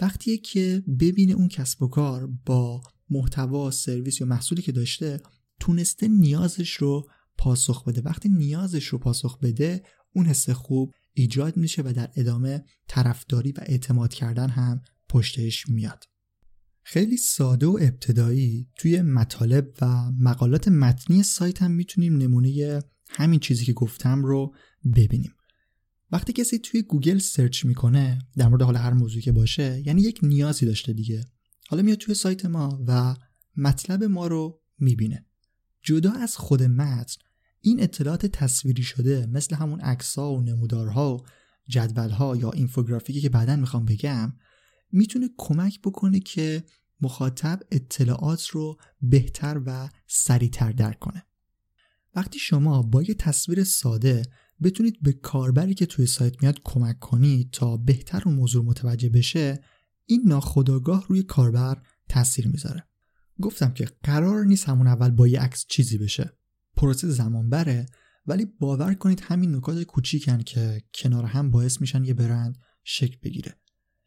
وقتی 0.00 0.38
که 0.38 0.82
ببینه 1.00 1.32
اون 1.32 1.48
کسب 1.48 1.82
و 1.82 1.88
کار 1.88 2.26
با 2.46 2.82
محتوا 3.10 3.70
سرویس 3.70 4.20
یا 4.20 4.26
محصولی 4.26 4.62
که 4.62 4.72
داشته 4.72 5.20
تونسته 5.60 6.08
نیازش 6.08 6.72
رو 6.72 7.08
پاسخ 7.38 7.84
بده. 7.84 8.00
وقتی 8.00 8.28
نیازش 8.28 8.84
رو 8.84 8.98
پاسخ 8.98 9.38
بده 9.38 9.82
اون 10.12 10.26
حس 10.26 10.50
خوب 10.50 10.92
ایجاد 11.14 11.56
میشه 11.56 11.82
و 11.82 11.92
در 11.92 12.10
ادامه 12.16 12.64
طرفداری 12.88 13.52
و 13.52 13.60
اعتماد 13.62 14.14
کردن 14.14 14.48
هم 14.48 14.82
پشتش 15.08 15.68
میاد. 15.68 16.04
خیلی 16.82 17.16
ساده 17.16 17.66
و 17.66 17.78
ابتدایی 17.80 18.68
توی 18.76 19.02
مطالب 19.02 19.72
و 19.80 20.10
مقالات 20.10 20.68
متنی 20.68 21.22
سایت 21.22 21.62
هم 21.62 21.70
می‌تونیم 21.70 22.16
نمونه 22.16 22.82
همین 23.08 23.40
چیزی 23.40 23.64
که 23.64 23.72
گفتم 23.72 24.24
رو 24.24 24.54
ببینیم. 24.96 25.34
وقتی 26.12 26.32
کسی 26.32 26.58
توی 26.58 26.82
گوگل 26.82 27.18
search 27.18 27.64
می‌کنه 27.64 28.18
در 28.36 28.48
مورد 28.48 28.62
حال 28.62 28.76
هر 28.76 28.92
موضوعی 28.92 29.22
که 29.22 29.32
باشه 29.32 29.82
یعنی 29.86 30.02
یک 30.02 30.20
نیازی 30.22 30.66
داشته 30.66 30.92
دیگه. 30.92 31.24
حالا 31.68 31.82
میاد 31.82 31.98
توی 31.98 32.14
سایت 32.14 32.46
ما 32.46 32.84
و 32.86 33.16
مطلب 33.56 34.04
ما 34.04 34.26
رو 34.26 34.62
می‌بینه. 34.78 35.26
جدا 35.82 36.12
از 36.12 36.36
خود 36.36 36.62
متن 36.62 37.16
این 37.66 37.82
اطلاعات 37.82 38.26
تصویری 38.26 38.82
شده 38.82 39.26
مثل 39.26 39.56
همون 39.56 39.80
عکس‌ها 39.80 40.34
و 40.34 40.42
نمودارها 40.42 41.16
و 41.16 41.24
جدولها 41.68 42.36
یا 42.36 42.50
اینفوگرافیکی 42.50 43.20
که 43.20 43.28
بعدا 43.28 43.56
می‌خوام 43.56 43.84
بگم 43.84 44.32
می‌تونه 44.92 45.30
کمک 45.38 45.80
بکنه 45.80 46.20
که 46.20 46.64
مخاطب 47.00 47.60
اطلاعات 47.70 48.46
رو 48.46 48.76
بهتر 49.02 49.60
و 49.66 49.88
سریعتر 50.06 50.72
درک 50.72 50.98
کنه. 50.98 51.22
وقتی 52.14 52.38
شما 52.38 52.82
با 52.82 53.02
یه 53.02 53.14
تصویر 53.14 53.64
ساده 53.64 54.22
بتونید 54.62 55.02
به 55.02 55.12
کاربری 55.12 55.74
که 55.74 55.86
توی 55.86 56.06
سایت 56.06 56.42
میاد 56.42 56.60
کمک 56.64 56.98
کنید 56.98 57.50
تا 57.50 57.76
بهتر 57.76 58.28
و 58.28 58.30
موضوع 58.30 58.64
متوجه 58.64 59.08
بشه 59.08 59.60
این 60.06 60.22
ناخودآگاه 60.26 61.06
روی 61.08 61.22
کاربر 61.22 61.82
تاثیر 62.08 62.48
می‌ذاره. 62.48 62.86
گفتم 63.40 63.72
که 63.72 63.88
قرار 64.02 64.44
نیست 64.44 64.68
همون 64.68 64.86
اول 64.86 65.10
با 65.10 65.28
یه 65.28 65.40
عکس 65.40 65.66
چیزی 65.68 65.98
بشه. 65.98 66.38
پروسه 66.76 67.08
زمان 67.08 67.50
بره 67.50 67.86
ولی 68.26 68.44
باور 68.44 68.94
کنید 68.94 69.20
همین 69.24 69.56
نکات 69.56 69.82
کوچیکن 69.82 70.42
که 70.42 70.82
کنار 70.94 71.24
هم 71.24 71.50
باعث 71.50 71.80
میشن 71.80 72.04
یه 72.04 72.14
برند 72.14 72.58
شکل 72.84 73.16
بگیره. 73.22 73.54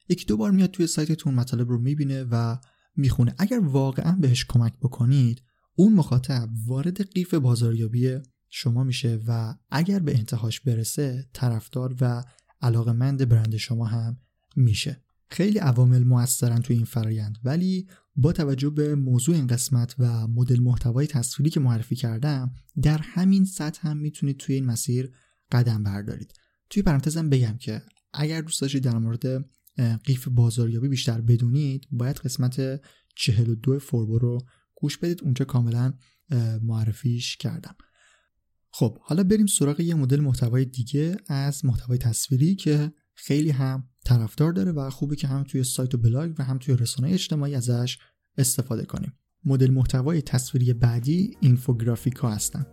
یکی 0.09 0.25
دو 0.25 0.37
بار 0.37 0.51
میاد 0.51 0.71
توی 0.71 0.87
سایتتون 0.87 1.33
مطالب 1.33 1.69
رو 1.69 1.77
می‌بینه 1.77 2.23
و 2.23 2.57
می‌خونه. 2.95 3.35
اگر 3.37 3.59
واقعا 3.59 4.11
بهش 4.11 4.45
کمک 4.45 4.73
بکنید 4.81 5.43
اون 5.75 5.93
مخاطب 5.93 6.49
وارد 6.65 7.13
قیف 7.13 7.33
بازاریابی 7.33 8.19
شما 8.49 8.83
میشه 8.83 9.19
و 9.27 9.55
اگر 9.69 9.99
به 9.99 10.17
انتهاش 10.17 10.59
برسه 10.59 11.29
طرفدار 11.33 11.95
و 12.01 12.23
علاقمند 12.61 13.29
برند 13.29 13.57
شما 13.57 13.85
هم 13.85 14.17
میشه. 14.55 15.03
خیلی 15.29 15.59
عوامل 15.59 16.03
موثرن 16.03 16.61
توی 16.61 16.75
این 16.75 16.85
فرایند 16.85 17.37
ولی 17.43 17.87
با 18.15 18.33
توجه 18.33 18.69
به 18.69 18.95
موضوع 18.95 19.35
این 19.35 19.47
قسمت 19.47 19.95
و 19.99 20.27
مدل 20.27 20.59
محتوای 20.59 21.07
تصویری 21.07 21.49
که 21.49 21.59
معرفی 21.59 21.95
کردم 21.95 22.53
در 22.81 22.97
همین 22.97 23.45
سطح 23.45 23.87
هم 23.87 23.97
می‌تونید 23.97 24.37
توی 24.37 24.55
این 24.55 24.65
مسیر 24.65 25.11
قدم 25.51 25.83
بردارید. 25.83 26.33
توی 26.69 26.83
پرانتزم 26.83 27.29
بگم 27.29 27.57
که 27.57 27.81
اگر 28.13 28.41
دوست 28.41 28.61
داشتید 28.61 28.83
در 28.83 28.97
مورد 28.97 29.49
قیف 30.03 30.27
بازاریابی 30.27 30.87
بیشتر 30.87 31.21
بدونید 31.21 31.87
باید 31.91 32.17
قسمت 32.17 32.81
42 33.15 33.79
فوربو 33.79 34.19
رو 34.19 34.37
گوش 34.75 34.97
بدید. 34.97 35.23
اونجا 35.23 35.45
کاملا 35.45 35.93
معرفیش 36.61 37.37
کردم. 37.37 37.75
خب 38.71 38.97
حالا 39.01 39.23
بریم 39.23 39.45
سراغ 39.45 39.79
یه 39.79 39.95
مدل 39.95 40.19
محتوای 40.19 40.65
دیگه 40.65 41.17
از 41.27 41.65
محتوای 41.65 41.97
تصویری 41.97 42.55
که 42.55 42.93
خیلی 43.13 43.49
هم 43.49 43.89
طرفدار 44.07 44.53
داره 44.53 44.71
و 44.71 44.89
خوبه 44.89 45.15
که 45.15 45.27
هم 45.27 45.43
توی 45.43 45.63
سایت 45.63 45.95
و 45.95 45.97
بلاگ 45.97 46.33
و 46.39 46.43
هم 46.43 46.57
توی 46.57 46.75
رسانه 46.75 47.09
اجتماعی 47.09 47.55
ازش 47.55 47.97
استفاده 48.37 48.85
کنیم. 48.85 49.13
مدل 49.45 49.71
محتوای 49.71 50.21
تصویری 50.21 50.73
بعدی 50.73 51.37
اینفوگرافیکا 51.41 52.29
هستن. 52.29 52.65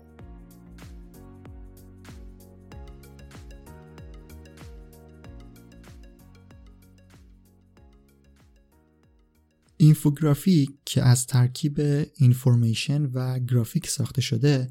اینفوگرافیک 9.77 10.71
که 10.85 11.03
از 11.03 11.27
ترکیب 11.27 11.81
اینفورمیشن 12.17 13.07
و 13.07 13.39
گرافیک 13.39 13.89
ساخته 13.89 14.21
شده 14.21 14.71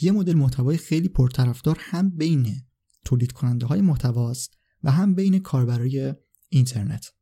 یه 0.00 0.12
مدل 0.12 0.34
محتوای 0.34 0.76
خیلی 0.76 1.08
پرطرفدار 1.08 1.76
هم 1.80 2.10
بین 2.10 2.62
تولید 3.04 3.32
کننده 3.32 3.66
های 3.66 3.80
محتواست 3.80 4.61
و 4.84 4.90
هم 4.90 5.14
بین 5.14 5.38
کاربرای 5.38 6.14
اینترنت. 6.48 7.12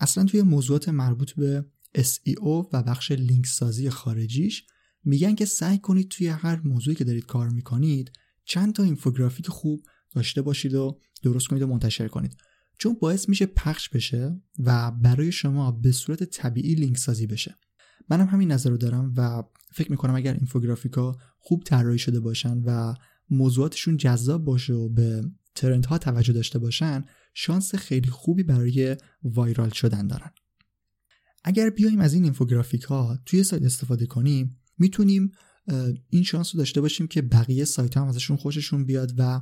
اصلا 0.00 0.24
توی 0.24 0.42
موضوعات 0.42 0.88
مربوط 0.88 1.32
به 1.32 1.64
SEO 1.98 2.68
و 2.72 2.82
بخش 2.82 3.12
لینک 3.12 3.46
سازی 3.46 3.90
خارجیش 3.90 4.64
میگن 5.04 5.34
که 5.34 5.44
سعی 5.44 5.78
کنید 5.78 6.08
توی 6.08 6.26
هر 6.26 6.60
موضوعی 6.64 6.96
که 6.96 7.04
دارید 7.04 7.26
کار 7.26 7.48
می‌کنید 7.48 8.12
چند 8.44 8.72
تا 8.72 8.82
اینفوگرافیک 8.82 9.48
خوب 9.48 9.82
داشته 10.14 10.42
باشید 10.42 10.74
و 10.74 11.00
درست 11.22 11.46
کنید 11.46 11.62
و 11.62 11.66
منتشر 11.66 12.08
کنید. 12.08 12.36
چون 12.78 12.96
باعث 13.00 13.28
میشه 13.28 13.46
پخش 13.46 13.88
بشه 13.88 14.42
و 14.58 14.90
برای 14.90 15.32
شما 15.32 15.72
به 15.72 15.92
صورت 15.92 16.24
طبیعی 16.24 16.74
لینک 16.74 16.98
سازی 16.98 17.26
بشه. 17.26 17.58
منم 18.10 18.26
هم 18.26 18.28
همین 18.28 18.52
نظر 18.52 18.70
رو 18.70 18.76
دارم 18.76 19.14
و 19.16 19.42
فکر 19.72 19.90
می‌کنم 19.90 20.14
اگر 20.14 20.34
اینفوگرافیکا 20.34 21.16
خوب 21.38 21.62
طراحی 21.64 21.98
شده 21.98 22.20
باشن 22.20 22.62
و 22.64 22.94
موضوعاتشون 23.30 23.96
جذاب 23.96 24.44
باشه 24.44 24.72
و 24.72 24.88
به 24.88 25.24
ترنت 25.58 25.86
ها 25.86 25.98
توجه 25.98 26.32
داشته 26.32 26.58
باشن 26.58 27.04
شانس 27.34 27.74
خیلی 27.74 28.10
خوبی 28.10 28.42
برای 28.42 28.96
وایرال 29.22 29.70
شدن 29.70 30.06
دارن. 30.06 30.30
اگر 31.44 31.70
بیایم 31.70 32.00
از 32.00 32.14
این 32.14 32.24
اینفوگرافیک 32.24 32.82
ها 32.82 33.18
توی 33.26 33.42
سایت 33.42 33.62
استفاده 33.62 34.06
کنیم 34.06 34.60
می‌تونیم 34.78 35.30
این 36.10 36.22
شانس 36.22 36.54
رو 36.54 36.58
داشته 36.58 36.80
باشیم 36.80 37.06
که 37.06 37.22
بقیه 37.22 37.64
سایت 37.64 37.96
هم 37.96 38.06
ازشون 38.06 38.36
خوششون 38.36 38.84
بیاد 38.84 39.12
و 39.18 39.40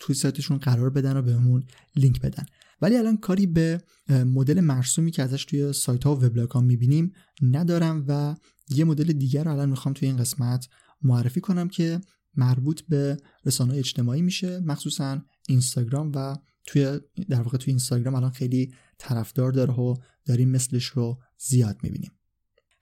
توی 0.00 0.14
سایتشون 0.14 0.58
قرار 0.58 0.90
بدن 0.90 1.16
و 1.16 1.22
بهمون 1.22 1.64
لینک 1.96 2.20
بدن. 2.20 2.44
ولی 2.82 2.96
الان 2.96 3.16
کاری 3.16 3.46
به 3.46 3.80
مدل 4.08 4.60
مرسومی 4.60 5.10
که 5.10 5.22
ازش 5.22 5.44
توی 5.44 5.72
سایت 5.72 6.04
ها 6.04 6.16
و 6.16 6.24
وبلاگ 6.24 6.50
ها 6.50 6.60
می‌بینیم 6.60 7.12
ندارم 7.42 8.04
و 8.08 8.36
یه 8.68 8.84
مدل 8.84 9.12
دیگر 9.12 9.44
رو 9.44 9.52
الان 9.52 9.68
می‌خوام 9.68 9.94
توی 9.94 10.08
این 10.08 10.16
قسمت 10.16 10.68
معرفی 11.02 11.40
کنم 11.40 11.68
که 11.68 12.00
مربوط 12.36 12.80
به 12.88 13.16
رسانه 13.44 13.74
اجتماعی 13.74 14.22
میشه. 14.22 14.60
مخصوصا 14.60 15.22
اینستاگرام 15.48 16.12
و 16.14 16.36
توی 16.66 17.00
در 17.28 17.42
واقع 17.42 17.58
توی 17.58 17.70
اینستاگرام 17.70 18.14
الان 18.14 18.30
خیلی 18.30 18.74
طرفدار 18.98 19.52
داره 19.52 19.74
و 19.74 19.94
داریم 20.24 20.50
مثلش 20.50 20.84
رو 20.84 21.22
زیاد 21.38 21.76
می‌بینیم. 21.82 22.10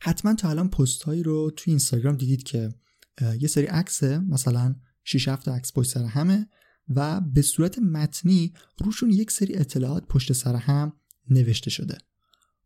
حتما 0.00 0.34
تا 0.34 0.50
الان 0.50 0.70
پست 0.70 1.02
هایی 1.02 1.22
رو 1.22 1.50
توی 1.56 1.70
اینستاگرام 1.70 2.16
دیدید 2.16 2.42
که 2.42 2.68
یه 3.40 3.48
سری 3.48 3.66
عکس 3.66 4.02
مثلا 4.02 4.74
6 5.04 5.28
7 5.28 5.48
عکس 5.48 5.72
پشت 5.72 5.90
سر 5.90 6.04
همه 6.04 6.48
و 6.88 7.20
به 7.20 7.42
صورت 7.42 7.78
متنی 7.78 8.52
روشون 8.84 9.10
یک 9.10 9.30
سری 9.30 9.54
اطلاعات 9.54 10.06
پشت 10.06 10.32
سر 10.32 10.56
هم 10.56 10.92
نوشته 11.30 11.70
شده. 11.70 11.98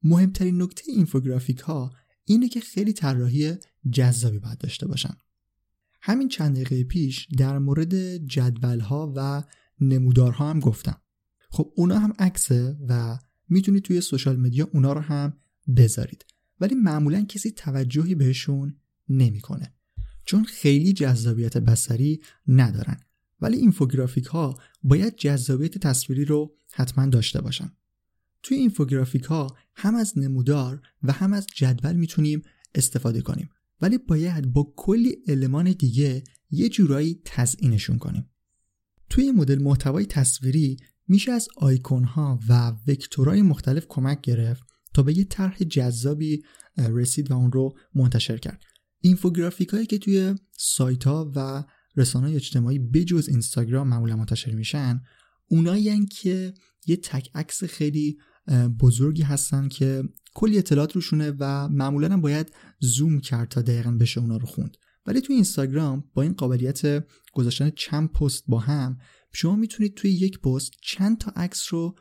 مهمترین 0.03 0.63
نکته 0.63 0.83
اینفوگرافیک 0.87 1.59
ها 1.59 1.93
اینه 2.25 2.49
که 2.49 2.61
خیلی 2.61 2.93
طراحی 2.93 3.55
جذابی 3.93 4.39
باید 4.39 4.59
داشته 4.59 4.87
باشن. 4.87 5.17
همین 6.01 6.29
چند 6.29 6.55
دقیقه 6.55 6.85
پیش 6.85 7.29
در 7.39 7.59
مورد 7.59 8.17
جدول 8.17 8.81
ها 8.81 9.13
و 9.17 9.43
نمودارها 9.81 10.51
هم 10.51 10.61
گفتم. 10.61 11.01
خب 11.51 11.73
اونا 11.77 11.99
هم 11.99 12.13
عکسه 12.19 12.77
و 12.89 13.19
می‌تونید 13.49 13.83
توی 13.83 14.01
سوشال 14.01 14.37
مدیا 14.37 14.69
اونا 14.73 14.93
رو 14.93 15.01
هم 15.01 15.37
بذارید. 15.77 16.25
ولی 16.61 16.75
معمولا 16.75 17.25
کسی 17.25 17.51
توجهی 17.51 18.15
بهشون 18.15 18.77
نمی‌کنه. 19.09 19.75
چون 20.25 20.45
خیلی 20.45 20.93
جذابیت 20.93 21.59
بسری 21.59 22.21
ندارن. 22.49 22.97
ولی 23.41 23.57
اینفوگرافیک 23.57 24.25
ها 24.25 24.59
باید 24.83 25.17
جذابیت 25.17 25.79
تصویری 25.79 26.25
رو 26.25 26.57
حتما 26.73 27.07
داشته 27.07 27.41
باشن. 27.41 27.73
توی 28.43 28.57
اینفوگرافیک 28.57 29.25
ها 29.25 29.57
هم 29.75 29.95
از 29.95 30.19
نمودار 30.19 30.83
و 31.03 31.13
هم 31.13 31.33
از 31.33 31.47
جدول 31.55 31.93
می‌تونیم 31.93 32.43
استفاده 32.75 33.21
کنیم. 33.23 33.51
ولی 33.81 33.99
باید 33.99 34.53
با 34.53 34.73
کلی 34.77 35.17
المان 35.29 35.73
دیگه 35.73 36.25
یه 36.51 36.69
جورایی 36.69 37.21
تزئینشون 37.25 37.99
کنیم. 37.99 38.31
توی 39.11 39.31
مدل 39.31 39.63
محتوای 39.63 40.07
تصویری 40.07 40.77
میشه 41.09 41.33
از 41.33 41.49
آیکون 41.57 42.05
ها 42.05 42.41
و 42.49 42.73
وکتورهای 42.89 43.43
مختلف 43.43 43.87
کمک 43.89 44.21
گرفت 44.21 44.63
تا 44.95 45.03
به 45.03 45.19
یه 45.19 45.25
طرح 45.25 45.59
جذابی 45.59 46.43
رسید 46.77 47.31
و 47.31 47.35
اون 47.35 47.53
رو 47.53 47.79
منتشر 47.95 48.39
کرد. 48.39 48.63
اینفوگرافیک 49.01 49.69
هایی 49.69 49.87
که 49.87 49.99
توی 49.99 50.35
سایت 50.57 51.05
ها 51.05 51.33
و 51.37 51.65
رسانه 51.97 52.31
اجتماعی 52.31 52.79
بجز 52.79 53.29
اینستاگرام 53.29 53.89
معمولا 53.89 54.17
منتشر 54.17 54.55
میشن 54.55 55.03
اونایی 55.49 56.07
که 56.07 56.55
یه 56.87 56.97
تک 56.97 57.31
عکس 57.35 57.65
خیلی 57.65 58.19
بزرگی 58.81 59.23
هستن 59.23 59.69
که 59.69 60.03
کلی 60.35 60.59
اطلاعات 60.59 60.93
روشونه 60.93 61.33
و 61.39 61.69
معمولا 61.69 62.09
هم 62.09 62.21
باید 62.21 62.53
زوم 62.81 63.21
کرد 63.21 63.49
تا 63.49 63.63
دقیقا 63.63 63.91
بشه 63.91 64.21
اونا 64.21 64.37
رو 64.37 64.47
خوند. 64.47 64.77
ولی 65.07 65.21
توی 65.21 65.35
اینستاگرام 65.35 66.05
با 66.15 66.23
این 66.23 66.33
قابلیت 66.33 67.05
گذاشتن 67.33 67.71
چند 67.77 68.13
پست 68.13 68.45
با 68.47 68.59
هم 68.59 68.99
شما 69.33 69.57
می‌تونید 69.57 69.95
توی 69.95 70.11
یک 70.11 70.41
پست 70.41 70.71
چند 70.83 71.19
تا 71.19 71.33
عکس 71.37 71.73
رو 71.73 71.95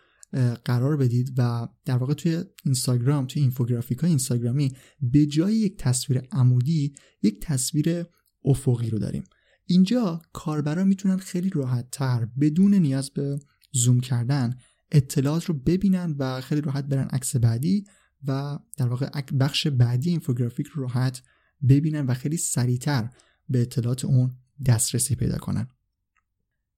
قرار 0.66 0.98
بدید 0.98 1.34
و 1.38 1.68
در 1.86 1.98
واقع 1.98 2.14
توی 2.14 2.44
اینستاگرام 2.66 3.26
توی 3.28 3.42
اینفوگرافیک 3.42 3.98
های 3.98 4.10
اینستاگرامی 4.10 4.72
به 5.02 5.26
جای 5.26 5.54
یک 5.54 5.78
تصویر 5.78 6.22
عمودی 6.32 6.94
یک 7.24 7.40
تصویر 7.42 8.06
افقی 8.46 8.90
رو 8.90 9.00
داریم. 9.00 9.24
اینجا 9.66 10.22
کاربرا 10.34 10.84
می‌تونن 10.84 11.18
خیلی 11.18 11.50
راحت 11.50 11.88
تر 11.92 12.28
بدون 12.40 12.74
نیاز 12.74 13.10
به 13.10 13.40
زوم 13.74 14.00
کردن 14.00 14.56
اطلاعات 14.92 15.46
رو 15.46 15.54
ببینن 15.54 16.16
و 16.20 16.42
خیلی 16.42 16.62
راحت 16.62 16.86
برن 16.86 17.08
عکس 17.08 17.36
بعدی 17.36 17.86
و 18.28 18.60
در 18.78 18.88
واقع 18.88 19.22
بخش 19.40 19.68
بعدی 19.68 20.10
اینفوگرافیک 20.10 20.68
رو 20.68 20.82
راحت 20.82 21.22
ببینن 21.70 22.06
و 22.06 22.14
خیلی 22.14 22.38
سریعتر 22.38 23.10
به 23.50 23.62
اطلاعات 23.62 24.06
اون 24.06 24.38
دسترسی 24.66 25.16
پیدا 25.16 25.38
کنن. 25.38 25.68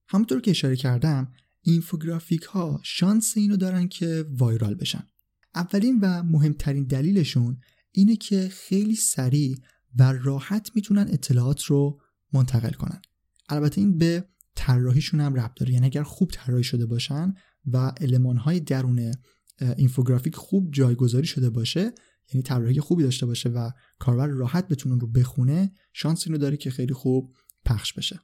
همونطور 0.08 0.40
که 0.40 0.50
اشاره 0.50 0.76
کردم 0.76 1.32
اینفوگرافیک 1.62 2.42
ها 2.42 2.80
شانس 2.82 3.32
اینو 3.36 3.56
دارن 3.56 3.88
که 3.88 4.24
وایرال 4.30 4.74
بشن. 4.74 5.06
اولین 5.54 5.98
و 6.02 6.22
مهمترین 6.22 6.84
دلیلشون 6.84 7.60
اینه 7.92 8.16
که 8.16 8.48
خیلی 8.48 8.94
سریع 8.94 9.56
و 9.98 10.12
راحت 10.12 10.70
می‌تونن 10.74 11.06
اطلاعات 11.10 11.62
رو 11.62 12.00
منتقل 12.32 12.70
کنن. 12.70 13.02
البته 13.48 13.80
این 13.80 13.98
به 13.98 14.24
طراحیشون 14.54 15.20
هم 15.20 15.34
ربط 15.34 15.54
داره. 15.56 15.72
یعنی 15.72 15.86
اگر 15.86 16.02
خوب 16.02 16.30
طراحی 16.30 16.64
شده 16.64 16.86
باشن 16.86 17.34
و 17.66 17.92
های 18.38 18.60
درون 18.60 19.14
اینفوگرافیک 19.76 20.36
خوب 20.36 20.70
جایگذاری 20.70 21.26
شده 21.26 21.50
باشه 21.50 21.92
یعنی 22.32 22.42
طراحی 22.42 22.80
خوبی 22.80 23.02
داشته 23.02 23.26
باشه 23.26 23.48
و 23.48 23.70
کاربر 23.98 24.26
راحت 24.26 24.68
بتونه 24.68 24.98
رو 25.00 25.06
بخونه 25.06 25.72
شانس 25.92 26.26
اینو 26.26 26.38
داره 26.38 26.56
که 26.56 26.70
خیلی 26.70 26.94
خوب 26.94 27.32
پخش 27.64 27.92
بشه. 27.92 28.20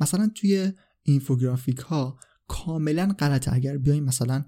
مثلا 0.00 0.30
توی 0.34 0.72
اینفوگرافیک 1.02 1.78
ها 1.78 2.18
کاملا 2.48 3.14
غلطه 3.18 3.52
اگر 3.52 3.78
بیایم 3.78 4.04
مثلا 4.04 4.44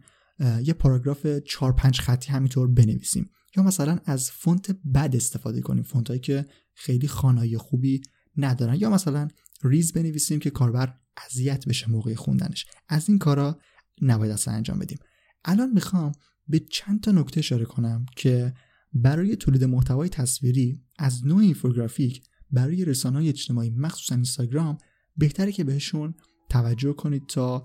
یه 0.62 0.72
پاراگراف 0.72 1.26
4 1.26 1.72
5 1.72 2.00
خطی 2.00 2.30
همینطور 2.30 2.68
بنویسیم. 2.68 3.30
یا 3.56 3.62
مثلا 3.62 3.98
از 4.04 4.30
فونت 4.30 4.70
بد 4.94 5.16
استفاده 5.16 5.60
کنیم 5.60 5.82
فونت 5.82 6.08
هایی 6.08 6.20
که 6.20 6.46
خیلی 6.74 7.08
خوانایی 7.08 7.58
خوبی 7.58 8.00
ندارن. 8.36 8.74
یا 8.74 8.90
مثلا 8.90 9.28
ریز 9.62 9.92
بنویسیم 9.92 10.38
که 10.38 10.50
کاربر 10.50 10.94
اذیت 11.26 11.68
بشه 11.68 11.90
موقع 11.90 12.14
خوندنش. 12.14 12.66
از 12.88 13.08
این 13.08 13.18
کارا 13.18 13.58
نباید 14.02 14.32
اصلا 14.32 14.54
انجام 14.54 14.78
بدیم. 14.78 14.98
الان 15.44 15.70
می‌خوام 15.70 16.12
به 16.48 16.58
چند 16.58 17.00
تا 17.00 17.10
نکته 17.10 17.38
اشاره 17.38 17.64
کنم 17.64 18.06
که 18.16 18.54
برای 18.92 19.36
تولید 19.36 19.64
محتوای 19.64 20.08
تصویری 20.08 20.82
از 20.98 21.26
نوع 21.26 21.38
اینفوگرافیک 21.38 22.22
برای 22.50 22.84
رسانه 22.84 23.16
های 23.16 23.28
اجتماعی 23.28 23.70
مخصوصا 23.70 24.14
اینستاگرام 24.14 24.78
بهتره 25.16 25.52
که 25.52 25.64
بهشون 25.64 26.14
توجه 26.48 26.92
کنید 26.92 27.26
تا 27.26 27.62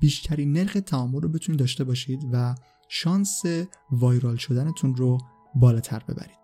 بیشترین 0.00 0.52
نرخ 0.52 0.78
تعامل 0.86 1.20
رو 1.20 1.28
بتونید 1.28 1.60
داشته 1.60 1.84
باشید 1.84 2.20
و 2.32 2.54
شانس 2.88 3.42
وایرال 3.90 4.36
شدنتون 4.36 4.96
رو 4.96 5.18
بالاتر 5.54 6.02
ببرید. 6.08 6.43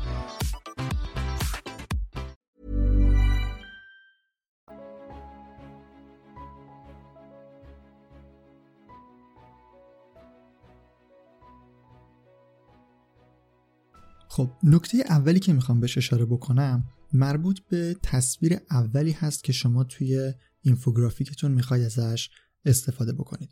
خب 14.33 14.51
نکته 14.63 14.97
اولی 15.09 15.39
که 15.39 15.53
می‌خوام 15.53 15.79
بهش 15.79 15.97
اشاره 15.97 16.25
بکنم 16.25 16.83
مربوط 17.13 17.59
به 17.69 17.95
تصویر 18.03 18.57
اولی 18.69 19.11
هست 19.11 19.43
که 19.43 19.53
شما 19.53 19.83
توی 19.83 20.33
اینفوگرافیکتون 20.61 21.51
می‌خواید 21.51 21.83
ازش 21.83 22.29
استفاده 22.65 23.13
بکنید. 23.13 23.49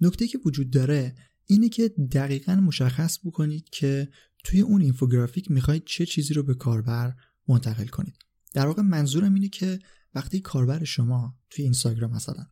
نکته 0.00 0.26
که 0.26 0.38
وجود 0.44 0.70
داره 0.70 1.14
اینه 1.46 1.68
که 1.68 1.88
دقیقا 1.88 2.54
مشخص 2.54 3.18
بکنید 3.24 3.68
که 3.70 4.08
توی 4.44 4.60
اون 4.60 4.82
اینفوگرافیک 4.82 5.50
می‌خواید 5.50 5.82
چه 5.86 6.06
چیزی 6.06 6.34
رو 6.34 6.42
به 6.42 6.54
کاربر 6.54 7.14
منتقل 7.48 7.86
کنید. 7.86 8.14
در 8.52 8.66
واقع 8.66 8.82
منظورم 8.82 9.34
اینه 9.34 9.48
که 9.48 9.78
وقتی 10.14 10.40
کاربر 10.40 10.84
شما 10.84 11.34
توی 11.50 11.64
اینستاگرام 11.64 12.10
مثلا 12.10 12.46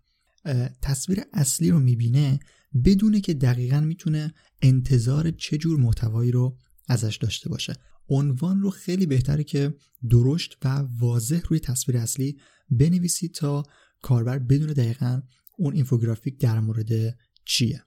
تصویر 0.82 1.22
اصلی 1.32 1.70
رو 1.70 1.80
می‌بینه 1.80 2.40
بدونه 2.84 3.20
که 3.20 3.34
دقیقا 3.34 3.80
می‌تونه 3.80 4.34
انتظار 4.62 5.30
چه 5.30 5.58
جور 5.58 5.80
محتوایی 5.80 6.32
رو 6.32 6.58
ازش 6.88 7.16
داشته 7.16 7.48
باشه. 7.48 7.74
عنوان 8.08 8.60
رو 8.60 8.70
خیلی 8.70 9.06
بهتره 9.06 9.44
که 9.44 9.74
درشت 10.10 10.58
و 10.64 10.68
واضح 10.98 11.40
روی 11.48 11.60
تصویر 11.60 11.98
اصلی 11.98 12.38
بنویسید 12.70 13.34
تا 13.34 13.62
کاربر 14.02 14.38
بدون 14.38 14.72
دقیقا 14.72 15.22
اون 15.58 15.74
اینفوگرافیک 15.74 16.40
در 16.40 16.60
مورد 16.60 17.18
چیه. 17.44 17.82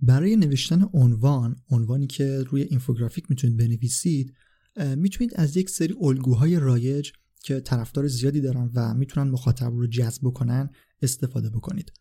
برای 0.00 0.36
نوشتن 0.36 0.88
عنوان 0.92 1.56
عنوانی 1.70 2.06
که 2.06 2.42
روی 2.42 2.62
اینفوگرافیک 2.62 3.24
می‌تونید 3.28 3.56
بنویسید 3.56 4.34
می‌تونید 4.96 5.32
از 5.34 5.56
یک 5.56 5.70
سری 5.70 5.94
الگوهای 6.00 6.58
رایج 6.58 7.10
که 7.42 7.60
طرفدار 7.60 8.08
زیادی 8.08 8.40
دارن 8.40 8.70
و 8.74 8.94
می‌تونن 8.94 9.30
مخاطب 9.30 9.72
رو 9.72 9.86
جذب 9.86 10.22
کنن 10.22 10.70
استفاده 11.02 11.50
بکنید. 11.50 11.92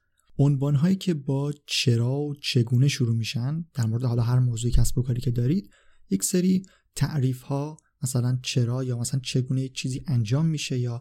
عنوان 0.42 0.76
هایی 0.76 0.96
که 0.96 1.14
با 1.14 1.54
چرا 1.66 2.20
و 2.20 2.36
چگونه 2.36 2.88
شروع 2.88 3.16
میشن 3.16 3.66
در 3.74 3.86
مورد 3.86 4.04
حالا 4.04 4.24
هر 4.24 4.40
موضوعی 4.40 4.74
کسب 4.74 4.98
و 4.98 5.02
کاری 5.02 5.22
که 5.22 5.32
دارید 5.32 5.70
یک 6.10 6.24
سری 6.24 6.64
تعریف 6.96 7.42
ها 7.42 7.78
مثلا 8.04 8.40
چرا 8.44 8.84
یا 8.84 9.00
مثلا 9.00 9.20
چگونه 9.20 9.62
یک 9.62 9.76
چیزی 9.76 10.04
انجام 10.08 10.46
میشه 10.46 10.80
یا 10.80 11.00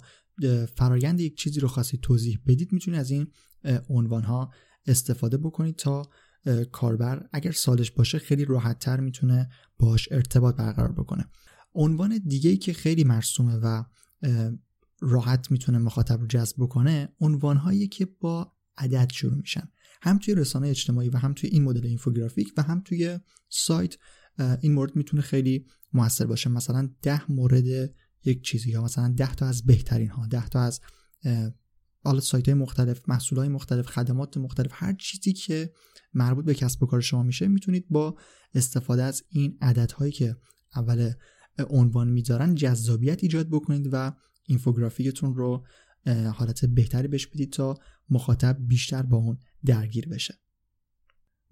فرایند 0.76 1.20
یک 1.20 1.37
چیزی 1.37 1.61
رو 1.61 1.68
خواستید 1.68 2.00
توضیح 2.00 2.38
بدید 2.46 2.72
می‌تونید 2.72 3.00
از 3.00 3.11
این 3.11 3.26
عنوان 3.88 4.22
ها 4.22 4.50
استفاده 4.87 5.37
بکنید 5.37 5.76
تا 5.76 6.11
کاربر 6.72 7.29
اگر 7.33 7.53
سالش 7.53 7.90
باشه 7.90 8.18
خیلی 8.18 8.44
راحت 8.44 8.79
تر 8.79 9.00
می‌تونه 9.00 9.48
باش 9.79 10.09
ارتباط 10.12 10.57
برقرار 10.57 10.92
بکنه. 10.92 11.26
عنوان 11.74 12.18
دیگه 12.18 12.50
ای 12.50 12.57
که 12.57 12.72
خیلی 12.72 13.05
مرسومه 13.05 13.57
و 13.57 13.85
راحت 15.00 15.50
می‌تونه 15.50 15.79
مخاطب 15.79 16.20
رو 16.20 16.26
جذب 16.26 16.57
بکنه 16.59 17.09
عنوان 17.20 17.57
هایی 17.57 17.88
که 17.88 18.09
با 18.20 18.53
عدد 18.81 19.11
شروع 19.12 19.35
میشن. 19.35 19.69
هم 20.03 20.19
توی 20.19 20.35
رسانه 20.35 20.69
اجتماعی 20.69 21.09
و 21.09 21.16
هم 21.16 21.35
توی 21.35 21.51
این 21.51 21.62
مدل 21.62 21.87
اینفوگرافیک 21.87 22.53
و 22.57 22.62
هم 22.62 22.81
توی 22.81 23.19
سایت 23.49 23.97
این 24.61 24.73
مورد 24.73 24.97
می‌تونه 24.97 25.23
خیلی 25.23 25.66
موثر 25.93 26.27
باشه. 26.27 26.51
مثلا 26.51 26.90
ده 27.03 27.33
مورد 27.33 27.95
یک 28.25 28.45
چیزی 28.45 28.71
یا 28.71 28.83
مثلا 28.83 29.14
ده 29.16 29.35
تا 29.35 29.47
از 29.47 29.64
بهترین 29.64 30.09
ها 30.09 30.27
ده 30.27 30.49
تا 30.49 30.61
از 30.61 30.81
حالا 32.05 32.21
سایت 32.21 32.49
های 32.49 32.55
مختلف 32.55 33.09
محصول 33.09 33.38
های 33.38 33.49
مختلف 33.49 33.87
خدمات 33.87 34.37
مختلف 34.37 34.71
هر 34.73 34.93
چیزی 34.93 35.33
که 35.33 35.73
مربوط 36.14 36.45
به 36.45 36.55
کسب 36.55 36.83
و 36.83 36.87
کار 36.87 37.01
شما 37.01 37.23
میشه 37.23 37.49
می‌تونید 37.49 37.87
با 37.90 38.16
استفاده 38.55 39.03
از 39.03 39.23
این 39.29 39.59
عدد 39.61 39.93
هایی 39.93 40.12
که 40.12 40.37
اول 40.77 41.12
عنوان 41.59 42.09
می‌ذارن 42.09 42.55
جذابیت 42.55 43.23
ایجاد 43.23 43.49
بکنید 43.49 43.88
و 43.93 44.12
اینفوگرافیکتون 44.43 45.35
رو 45.35 45.66
حالت 46.35 46.64
بهتری 46.64 47.09
بهش 47.09 47.27
بدید 47.27 47.53
تا 47.53 47.79
مخاطب 48.11 48.57
بیشتر 48.61 49.03
با 49.03 49.16
اون 49.16 49.38
درگیر 49.64 50.09
بشه. 50.09 50.35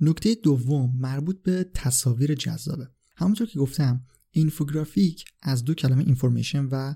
نکته 0.01 0.35
دوم 0.35 0.97
مربوط 0.97 1.42
به 1.42 1.71
تصاویر 1.75 2.35
جذابه. 2.35 2.88
همونطور 3.16 3.47
که 3.47 3.59
گفتم 3.59 4.05
اینفوگرافیک 4.31 5.25
از 5.42 5.64
دو 5.64 5.75
کلمه 5.75 6.05
اینفورمیشن 6.05 6.64
و 6.64 6.94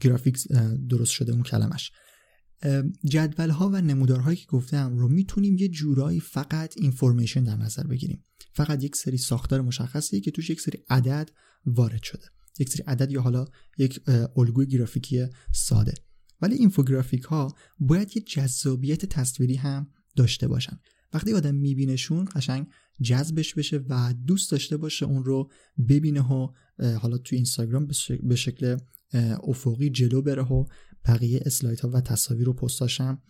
گرافیکس 0.00 0.52
درست 0.88 1.12
شده 1.12 1.32
اون 1.32 1.42
کلمش. 1.42 1.92
جدول 3.04 3.50
ها 3.50 3.68
و 3.68 3.80
نمودارهایی 3.80 4.36
که 4.36 4.46
گفتم 4.46 4.96
رو 4.96 5.08
می‌تونیم 5.08 5.56
یه 5.58 5.68
جورایی 5.68 6.20
فقط 6.20 6.74
اینفورمیشن 6.76 7.44
در 7.44 7.56
نظر 7.56 7.82
بگیریم. 7.82 8.24
فقط 8.52 8.84
یک 8.84 8.96
سری 8.96 9.18
ساختار 9.18 9.60
مشخصی 9.60 10.20
که 10.20 10.30
توش 10.30 10.50
یک 10.50 10.60
سری 10.60 10.84
عدد 10.90 11.30
وارد 11.66 12.02
شده. 12.02 12.24
یک 12.58 12.68
سری 12.68 12.82
عدد 12.86 13.10
یا 13.10 13.22
حالا 13.22 13.44
یک 13.78 14.00
الگوی 14.36 14.66
گرافیکی 14.66 15.26
ساده. 15.52 15.94
ولی 16.40 16.54
اینفوگرافیک 16.54 17.22
ها 17.22 17.54
باید 17.78 18.16
یه 18.16 18.22
جذابیت 18.22 19.06
تصویری 19.06 19.54
هم 19.54 19.90
داشته 20.16 20.48
باشن. 20.48 20.80
وقتی 21.12 21.32
آدم 21.32 21.54
میبینهشون 21.54 22.28
قشنگ 22.34 22.66
جذبش 23.02 23.54
بشه 23.54 23.84
و 23.88 24.14
دوست 24.26 24.50
داشته 24.50 24.76
باشه 24.76 25.06
اون 25.06 25.24
رو 25.24 25.50
ببینه 25.88 26.20
و 26.20 26.52
حالا 26.78 27.18
تو 27.18 27.36
اینستاگرام 27.36 27.88
به 28.22 28.36
شکل 28.36 28.76
افقی 29.42 29.90
جلو 29.90 30.22
بره 30.22 30.42
و 30.42 30.64
بقیه 31.04 31.42
اسلاید 31.46 31.80
ها 31.80 31.90
و 31.90 32.00
تصاویر 32.00 32.46
رو 32.46 32.52
پستاشم 32.52 33.22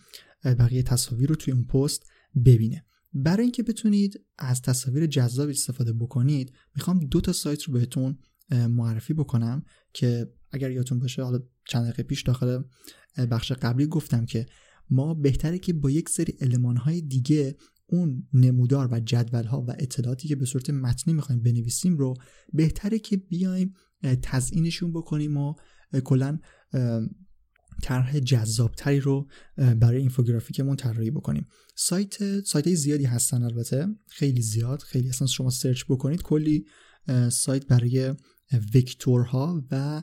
بقیه 0.45 0.83
تصاویر 0.83 1.29
رو 1.29 1.35
توی 1.35 1.53
اون 1.53 1.65
پست 1.65 2.03
ببینه. 2.45 2.85
برای 3.13 3.43
اینکه 3.43 3.63
بتونید 3.63 4.21
از 4.39 4.63
تصاویر 4.63 5.07
جذاب 5.07 5.49
استفاده 5.49 5.93
بکنید 5.93 6.53
می‌خوام 6.77 6.99
دو 7.01 7.21
تا 7.21 7.33
سایت 7.33 7.63
رو 7.63 7.75
بهتون 7.75 8.19
معرفی 8.51 9.15
بکنم 9.15 9.63
که 9.93 10.33
اگر 10.51 10.71
یادتون 10.71 10.99
باشه 10.99 11.23
حالا 11.23 11.39
چند 11.69 11.85
دقیقه 11.85 12.03
پیش 12.03 12.23
داخل 12.23 12.63
بخش 13.31 13.53
قبلی 13.53 13.87
گفتم 13.87 14.27
که 14.27 14.47
ما 14.91 15.15
بهتره 15.15 15.59
که 15.59 15.73
با 15.73 15.91
یک 15.91 16.09
سری 16.09 16.39
های 16.77 17.01
دیگه 17.01 17.57
اون 17.87 18.29
نمودار 18.33 18.89
و 18.93 19.01
جدول 19.01 19.45
ها 19.45 19.63
و 19.63 19.71
اطلاعاتی 19.79 20.29
که 20.29 20.37
به 20.37 20.47
صورت 20.47 20.71
متنی 20.71 21.15
می‌خوایم 21.15 21.43
بنویسیم 21.43 21.97
رو 21.97 22.15
بهتره 22.53 22.99
که 22.99 23.17
بیایم 23.17 23.75
تزیینشون 24.23 24.93
بکنیم 24.93 25.37
و 25.37 25.55
کلا 26.05 26.39
طرح 27.83 28.19
جذابتری 28.19 29.01
رو 29.01 29.29
برای 29.57 30.01
اینفوگرافیکمون 30.01 30.77
طراحی 30.77 31.11
بکنیم. 31.11 31.47
سایت 31.77 32.41
سایت 32.41 32.75
زیادی 32.75 33.05
هستن 33.05 33.43
البته 33.43 33.87
خیلی 34.09 34.43
زیاد 34.43 34.83
خیلی 34.83 35.09
اصلا 35.09 35.27
شما 35.27 35.51
سرچ 35.51 35.85
بکنید 35.89 36.23
کلی 36.23 36.67
سایت 37.31 37.67
برای 37.67 38.15
vector 38.75 39.52
ها 39.52 39.65
و 39.71 40.03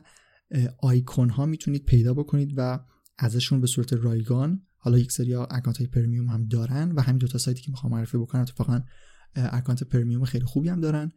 آیکون 0.78 1.30
ها 1.30 1.46
می‌تونید 1.46 1.84
پیدا 1.84 2.14
بکنید 2.14 2.54
و 2.56 2.80
ازشون 3.18 3.60
به 3.60 3.66
صورت 3.66 3.92
رایگان 3.92 4.62
حالا 4.76 4.98
یک 4.98 5.12
سری 5.12 5.34
account 5.34 5.76
های 5.76 5.86
premium 5.86 6.28
هم 6.28 6.46
دارن 6.46 6.92
و 6.92 7.00
همین 7.02 7.18
دو 7.18 7.26
تا 7.26 7.38
سایتی 7.38 7.62
که 7.62 7.70
می‌خوام 7.70 7.92
معرفی 7.92 8.18
بکنم 8.18 8.42
اتفاقا 8.42 8.80
account 9.34 9.84
premium 9.84 10.24
خیلی 10.24 10.44
خوبی 10.44 10.68
هم 10.68 10.80
دارن 10.80 11.12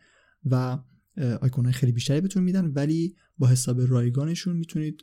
و 0.46 0.80
آیکون 1.42 1.66
های 1.66 1.74
خیلی 1.74 1.92
بیشتری 1.92 2.22
بهتون 2.22 2.44
میدن 2.44 2.66
ولی 2.66 3.16
با 3.38 3.48
حساب 3.48 3.82
رایگانشون 3.82 4.56
می‌تونید 4.56 5.02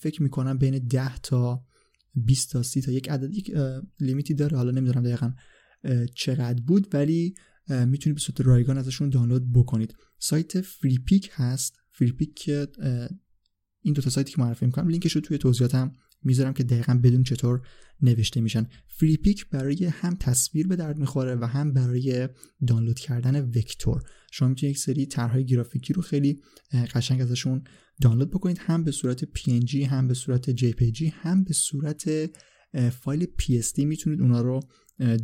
فکر 0.00 0.22
می‌کنم 0.22 0.58
بین 0.58 0.78
10 0.78 1.18
تا 1.18 1.64
20 2.14 2.52
تا 2.52 2.62
30 2.62 2.80
تا 2.80 2.92
یک 2.92 3.10
عدد 3.10 3.34
یک 3.34 3.52
limit 4.00 4.28
ی 4.28 4.34
داره. 4.34 4.56
حالا 4.56 4.70
نمی‌دونم 4.70 5.02
دقیقا 5.02 5.32
چقدر 6.14 6.62
بود 6.62 6.94
ولی 6.94 7.34
می‌تونید 7.68 8.14
به 8.14 8.20
صورت 8.20 8.40
رایگان 8.40 8.78
ازشون 8.78 9.10
دانلود 9.10 9.52
بکنید. 9.52 9.94
سایت 10.18 10.60
فری 10.60 10.98
پیک 10.98 11.30
هست. 11.32 11.76
فری 11.92 12.12
پیک 12.12 12.34
که 12.34 12.68
این 13.82 13.94
دو 13.94 14.02
تا 14.02 14.10
سایتی 14.10 14.32
که 14.32 14.42
معرفی 14.42 14.66
می‌کنم 14.66 14.88
لینکش 14.88 15.12
رو 15.12 15.20
توی 15.20 15.38
توضیحاتم 15.38 15.92
می‌ذارم 16.22 16.52
که 16.52 16.64
دقیقا 16.64 17.00
بدون 17.04 17.22
چطور 17.22 17.60
نوشته 18.02 18.40
میشن. 18.40 18.66
فری 18.86 19.16
پیک 19.16 19.48
برای 19.50 19.84
هم 19.84 20.16
تصویر 20.20 20.66
به 20.66 20.76
درد 20.76 20.98
می‌خوره 20.98 21.34
و 21.34 21.44
هم 21.44 21.72
برای 21.72 22.28
دانلود 22.66 22.98
کردن 22.98 23.40
وکتور. 23.44 24.02
شما 24.32 24.48
می‌تونید 24.48 24.76
یک 24.76 24.82
سری 24.82 25.06
طرحهای 25.06 25.46
گرافیکی 25.46 25.92
رو 25.92 26.02
خیلی 26.02 26.40
قشنگ 26.94 27.20
ازشون 27.20 27.64
دانلود 28.00 28.30
بکنید. 28.30 28.58
هم 28.60 28.84
به 28.84 28.90
صورت 28.90 29.24
PNG 29.24 29.74
هم 29.74 30.08
به 30.08 30.14
صورت 30.14 30.56
JPG 30.56 31.02
هم 31.12 31.44
به 31.44 31.52
صورت 31.54 32.30
فایل 32.90 33.24
PSD 33.24 33.78
می‌تونید 33.78 34.20
اونا 34.20 34.40
رو 34.40 34.60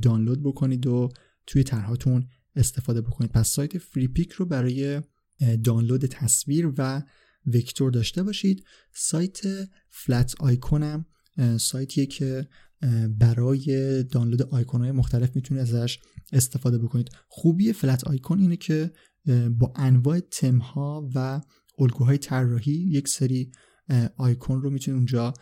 دانلود 0.02 0.42
بکنید 0.42 0.86
و 0.86 1.08
توی 1.46 1.62
طرحاتون 1.62 2.28
استفاده 2.56 3.00
بکنید. 3.00 3.30
پس 3.30 3.48
سایت 3.48 3.78
فری 3.78 4.08
پیک 4.08 4.32
رو 4.32 4.46
برای 4.46 5.00
دانلود 5.64 6.06
تصویر 6.06 6.72
و 6.78 7.02
وکتور 7.46 7.90
داشته 7.90 8.22
باشید. 8.22 8.64
سایت 8.92 9.40
فلت 9.90 10.34
آیکونم 10.40 11.06
سایتیه 11.58 12.06
که 12.06 12.48
برای 13.08 14.02
دانلود 14.02 14.42
آیکون 14.42 14.80
های 14.80 14.92
مختلف 14.92 15.36
می‌تونید 15.36 15.62
ازش 15.62 15.98
استفاده 16.32 16.78
بکنید. 16.78 17.10
خوبی 17.28 17.72
فلت 17.72 18.04
آیکون 18.04 18.40
اینه 18.40 18.56
که 18.56 18.92
با 19.58 19.72
انواع 19.76 20.20
تم 20.20 20.58
ها 20.58 21.10
و 21.14 21.40
الگوهای 21.78 22.18
طراحی 22.18 22.72
یک 22.72 23.08
سری 23.08 23.52
آیکون 24.16 24.62
رو 24.62 24.70
می‌تونید 24.70 24.96
اونجا 24.96 25.34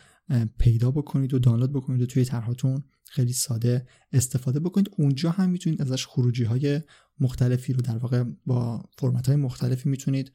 پیدا 0.58 0.90
بکنید 0.90 1.34
و 1.34 1.38
دانلود 1.38 1.72
بکنید 1.72 2.02
و 2.02 2.06
توی 2.06 2.24
طرحاتون 2.24 2.84
خیلی 3.04 3.32
ساده 3.32 3.86
استفاده 4.12 4.60
بکنید. 4.60 4.90
اونجا 4.98 5.30
هم 5.30 5.50
می‌تونید 5.50 5.82
ازش 5.82 6.06
خروجی 6.06 6.44
های 6.44 6.80
مختلفی 7.20 7.72
رو 7.72 7.80
در 7.80 7.98
واقع 7.98 8.24
با 8.46 8.82
فرمت 8.98 9.26
های 9.26 9.36
مختلفی 9.36 9.88
می‌تونید 9.88 10.32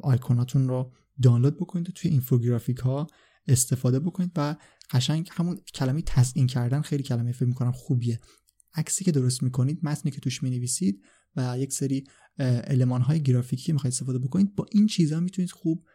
آیکوناتون 0.00 0.68
رو 0.68 0.92
دانلود 1.22 1.56
بکنید 1.56 1.88
و 1.88 1.92
توی 1.92 2.10
اینفوگرافیک 2.10 2.78
ها 2.78 3.06
استفاده 3.48 4.00
بکنید 4.00 4.32
و 4.36 4.56
قشنگ 4.90 5.28
همون 5.32 5.60
کلمه 5.74 6.02
تزیین 6.06 6.46
کردن 6.46 6.80
خیلی 6.80 7.02
کلمه 7.02 7.32
فکر 7.32 7.44
می‌کنم 7.44 7.72
خوبیه. 7.72 8.20
عکسی 8.74 9.04
که 9.04 9.12
درست 9.12 9.42
می‌کنید 9.42 9.80
متنی 9.82 10.10
که 10.10 10.20
توش 10.20 10.42
می‌نویسید 10.42 11.02
و 11.36 11.58
یک 11.58 11.72
سری 11.72 12.04
علمان 12.38 13.00
های 13.00 13.22
گرافیکی 13.22 13.72
می‌خواید 13.72 13.94
استفاده 13.94 14.18
بکنید 14.18 14.54
با 14.54 14.66
این 14.72 14.86
چیزها 14.86 15.20
می‌تونید 15.20 15.50
خوب 15.50 15.86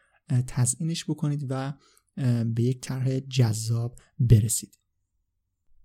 تزیینش 0.48 1.06
بکنید 1.06 1.46
و 1.50 1.74
به 2.56 2.64
یک 2.64 2.82
طرح 2.82 3.20
جذاب 3.20 4.00
برسید. 4.20 4.80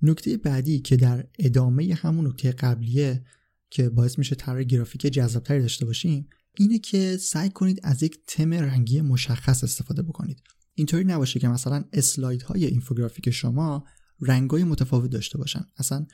نکته 0.03 0.37
بعدی 0.37 0.81
که 0.81 0.97
در 0.97 1.29
ادامه 1.39 1.95
همون 1.95 2.27
نکته 2.27 2.53
قبلیه 2.53 3.25
که 3.71 3.89
باعث 3.89 4.19
میشه 4.19 4.35
طرح 4.35 4.63
گرافیک 4.63 5.01
جذابتری 5.07 5.61
داشته 5.61 5.87
باشیم 5.87 6.29
اینه 6.59 6.79
که 6.79 7.17
سعی 7.17 7.51
کنید 7.51 7.81
از 7.83 8.03
یک 8.03 8.19
تم 8.27 8.53
رنگی 8.53 9.01
مشخص 9.01 9.65
استفاده 9.65 10.03
بکنید. 10.03 10.43
اینطوری 10.75 11.05
نباشه 11.05 11.41
که 11.41 11.49
مثلا 11.49 11.85
اسلاید 11.93 12.43
های 12.43 12.65
اینفوگرافیک 12.65 13.31
شما 13.31 13.85
رنگای 14.21 14.65
متفاوت 14.65 15.11
داشته 15.11 15.39
باشن. 15.39 15.65
اصلا 15.77 16.07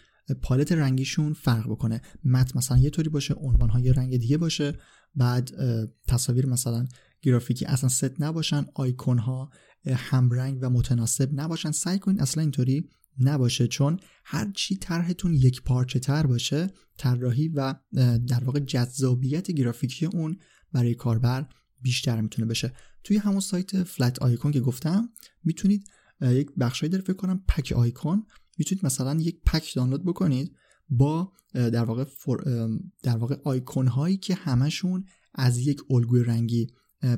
پالت 0.43 0.73
رنگیشون 0.73 1.33
فرق 1.33 1.71
بکنه. 1.71 2.03
مت 2.25 2.57
مثلا 2.57 2.79
یه 2.79 2.91
طوری 2.91 3.09
باشه 3.09 3.35
عنوان 3.35 3.71
های 3.71 3.93
رنگ 3.93 4.17
دیگه 4.17 4.39
باشه. 4.39 4.79
بعد 5.15 5.51
تصاویر 6.09 6.47
مثلا 6.47 6.87
گرافیکی 7.23 7.65
اصلا 7.65 7.89
ست 7.89 8.21
نباشن. 8.21 8.67
آیکون 8.75 9.19
ها 9.19 9.51
همرنگ 9.87 10.59
و 10.63 10.71
متناسب 10.71 11.31
نباشن. 11.33 11.71
سعی 11.71 11.99
کنید 11.99 12.21
اصلا 12.21 12.41
اینطوری 12.41 12.89
نباشه 13.19 13.69
چون 13.69 14.01
هر 14.25 14.53
چی 14.55 14.77
طرحتون 14.77 15.35
یک 15.35 15.63
پارچه 15.63 15.99
تر 15.99 16.27
باشه 16.27 16.71
طراحی 16.99 17.49
و 17.49 17.75
در 18.27 18.45
واقع 18.45 18.61
جذابیت 18.61 19.51
گرافیکی 19.51 20.07
اون 20.07 20.37
برای 20.73 20.95
کاربر 20.95 21.47
بیشتر 21.83 22.21
می‌تونه 22.21 22.49
بشه. 22.49 22.73
توی 23.05 23.17
همون 23.17 23.41
سایت 23.41 23.83
فلت 23.83 24.19
آیکون 24.19 24.53
که 24.53 24.61
گفتم 24.61 25.09
می‌تونید 25.45 25.89
یک 26.23 26.51
بخشایی 26.61 26.91
داره 26.91 27.05
فکر 27.05 27.17
کنم 27.17 27.45
پک 27.49 27.73
آیکون 27.77 28.27
می‌تونید 28.59 28.85
مثلا 28.85 29.21
یک 29.21 29.41
پک 29.47 29.75
دانلود 29.75 30.05
بکنید 30.05 30.57
با 30.89 31.33
در 31.53 31.85
واقع 31.85 32.05
در 33.03 33.17
واقع 33.17 33.37
آیکون 33.45 33.87
هایی 33.87 34.17
که 34.17 34.35
همشون 34.35 35.05
از 35.35 35.59
یک 35.59 35.81
الگوی 35.91 36.25
رنگی 36.25 36.67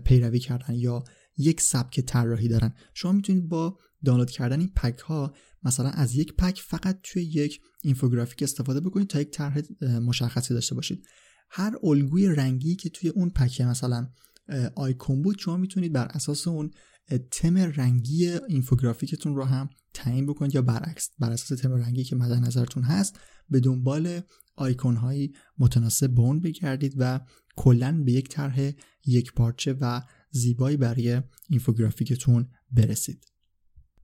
پیروی 0.05 0.39
کردن 0.39 0.75
یا 0.75 1.05
یک 1.37 1.61
سبک 1.61 2.01
طراحی 2.01 2.49
دارن. 2.49 2.75
شما 2.95 3.13
می‌تونید 3.13 3.49
با 3.49 3.79
دانلود 4.05 4.31
کردن 4.31 4.61
این 4.61 4.73
پک 4.77 4.99
ها 4.99 5.35
مثلا 5.63 5.89
از 5.89 6.15
یک 6.15 6.37
پک 6.37 6.61
فقط 6.67 7.01
توی 7.03 7.23
یک 7.23 7.61
اینفوگرافیک 7.83 8.43
استفاده 8.43 8.81
بکنید 8.81 9.09
تا 9.09 9.21
یک 9.21 9.31
طرح 9.31 9.61
مشخصی 9.83 10.55
داشته 10.55 10.75
باشید. 10.75 11.07
هر 11.51 11.77
الگوی 11.83 12.29
رنگی 12.29 12.77
که 12.77 12.89
توی 12.91 13.09
اون 13.09 13.31
پک 13.31 13.61
مثلا 13.61 14.09
آیکون 14.75 15.23
بود 15.23 15.39
شما 15.39 15.57
می‌تونید 15.57 15.93
بر 15.93 16.07
اساس 16.07 16.49
اون 16.49 16.71
تم 17.31 17.57
رنگی 17.57 18.29
اینفوگرافیکتون 18.29 19.37
رو 19.37 19.45
هم 19.45 19.71
تعیین 19.95 20.27
بکنید 20.27 20.55
یا 20.55 20.63
برعکس 20.63 21.11
بر 21.19 21.31
اساس 21.31 21.61
تم 21.61 21.73
رنگی 21.73 22.05
که 22.05 22.17
مد 22.17 22.33
نظرتون 22.33 22.83
هست 22.83 23.19
به 23.49 23.61
دنبال 23.61 24.21
آیکون 24.57 24.97
هایی 24.97 25.33
متناسب 25.59 26.07
با 26.07 26.23
اون 26.23 26.41
بگردید 26.41 26.95
و 26.99 27.21
کلا 27.57 28.03
به 28.05 28.13
یک 28.13 28.29
طرح 28.29 28.73
یک 29.07 29.33
پارچه 29.33 29.77
و 29.81 30.03
زیبایی 30.31 30.77
برای 30.77 31.23
اینفوگرافیکتون 31.49 32.49
برسید. 32.71 33.32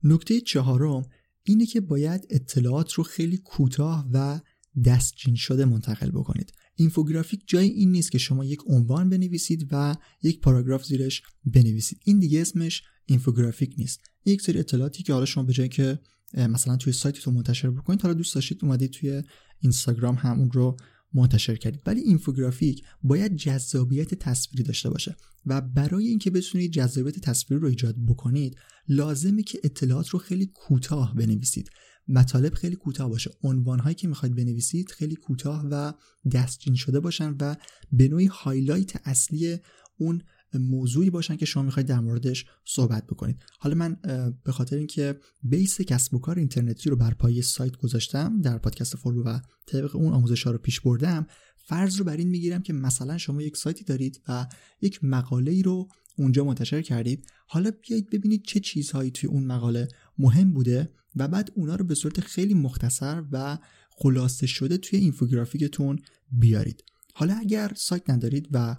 نکته 0.03 0.41
چهارم 0.41 1.03
اینه 1.43 1.65
که 1.65 1.81
باید 1.81 2.27
اطلاعات 2.29 2.93
رو 2.93 3.03
خیلی 3.03 3.37
کوتاه 3.37 4.09
و 4.13 4.39
دستچین 4.85 5.35
شده 5.35 5.65
منتقل 5.65 6.11
بکنید. 6.11 6.53
اینفوگرافیک 6.75 7.43
جای 7.47 7.69
این 7.69 7.91
نیست 7.91 8.11
که 8.11 8.17
شما 8.17 8.45
یک 8.45 8.59
عنوان 8.67 9.09
بنویسید 9.09 9.67
و 9.71 9.95
یک 10.23 10.41
پاراگراف 10.41 10.85
زیرش 10.85 11.21
بنویسید. 11.45 11.99
این 12.05 12.19
دیگه 12.19 12.41
اسمش 12.41 12.83
اینفوگرافیک 13.05 13.75
نیست. 13.77 13.99
یک 14.25 14.41
سری 14.41 14.59
اطلاعاتی 14.59 15.03
که 15.03 15.13
حالا 15.13 15.25
شما 15.25 15.43
به 15.43 15.53
جایی 15.53 15.69
که 15.69 15.99
مثلا 16.33 16.77
توی 16.77 16.93
سایتتون 16.93 17.33
منتشر 17.33 17.69
بکنید 17.69 18.01
حالا 18.01 18.13
دوست 18.13 18.35
داشتید 18.35 18.59
اومدید 18.61 18.91
توی 18.91 19.23
اینستاگرام 19.59 20.15
همون 20.15 20.51
رو 20.51 20.77
منتشر 21.13 21.55
کردید. 21.55 21.81
ولی 21.85 22.01
اینفوگرافیک 22.01 22.83
باید 23.03 23.35
جذابیت 23.35 24.13
تصویری 24.13 24.63
داشته 24.63 24.89
باشه 24.89 25.15
و 25.45 25.61
برای 25.61 26.07
اینکه 26.07 26.31
بتونید 26.31 26.71
جذابیت 26.71 27.19
تصویری 27.19 27.61
رو 27.61 27.67
ایجاد 27.69 27.95
بکنید 28.07 28.57
لازمه 28.87 29.43
که 29.43 29.59
اطلاعات 29.63 30.09
رو 30.09 30.19
خیلی 30.19 30.45
کوتاه 30.45 31.15
بنویسید. 31.15 31.69
مطالب 32.07 32.53
خیلی 32.53 32.75
کوتاه 32.75 33.09
باشه. 33.09 33.31
عنوان 33.43 33.93
که 33.93 34.07
می‌خواید 34.07 34.35
بنویسید 34.35 34.91
خیلی 34.91 35.15
کوتاه 35.15 35.65
و 35.71 35.93
دستچین 36.31 36.75
شده 36.75 36.99
باشن 36.99 37.35
و 37.41 37.55
به 37.91 38.07
نوعی 38.07 38.25
highlight 38.25 39.07
اصلی 39.07 39.57
اون 39.97 40.21
موضوعی 40.53 41.09
باشن 41.09 41.35
که 41.35 41.45
شما 41.45 41.63
می‌خواید 41.63 41.87
در 41.87 41.99
موردش 41.99 42.45
صحبت 42.65 43.07
بکنید. 43.07 43.43
حالا 43.59 43.75
من 43.75 43.97
به 44.43 44.51
خاطر 44.51 44.75
اینکه 44.75 45.19
بیس 45.43 45.81
کسب 45.81 46.13
و 46.13 46.19
کار 46.19 46.39
اینترنتی 46.39 46.89
رو 46.89 46.95
بر 46.95 47.13
پایه 47.13 47.41
سایت 47.41 47.77
گذاشتم 47.77 48.41
در 48.41 48.57
پادکست 48.57 48.95
فورو 48.95 49.23
و 49.23 49.39
طبق 49.65 49.95
اون 49.95 50.13
آموزش 50.13 50.43
ها 50.43 50.51
رو 50.51 50.57
پیش 50.57 50.79
بردم 50.79 51.27
فرض 51.55 51.97
رو 51.97 52.05
بر 52.05 52.17
این 52.17 52.29
می‌گیرم 52.29 52.61
که 52.61 52.73
مثلا 52.73 53.17
شما 53.17 53.41
یک 53.41 53.57
سایتی 53.57 53.83
دارید 53.83 54.21
و 54.27 54.47
یک 54.81 55.03
مقاله 55.03 55.51
ای 55.51 55.63
رو 55.63 55.89
اونجا 56.17 56.43
منتشر 56.43 56.81
کردید. 56.81 57.27
حالا 57.47 57.71
بیایید 57.81 58.09
ببینید 58.09 58.43
چه 58.43 58.59
چیزهایی 58.59 59.11
توی 59.11 59.29
اون 59.29 59.45
مقاله 59.45 59.87
مهم 60.17 60.53
بوده 60.53 60.93
و 61.15 61.27
بعد 61.27 61.51
اونا 61.55 61.75
رو 61.75 61.85
به 61.85 61.95
صورت 61.95 62.19
خیلی 62.19 62.53
مختصر 62.53 63.23
و 63.31 63.57
خلاصه 63.91 64.47
شده 64.47 64.77
توی 64.77 64.99
اینفوگرافیکتون 64.99 65.99
بیارید. 66.31 66.83
حالا 67.13 67.33
اگر 67.33 67.71
سایت 67.75 68.09
ندارید 68.09 68.47
و 68.51 68.75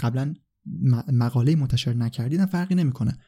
قبلا 0.00 0.34
مقاله 1.12 1.56
منتشر 1.56 1.94
نکردید 1.94 2.44
فرقی 2.44 2.74
نمی‌کنه. 2.74 3.18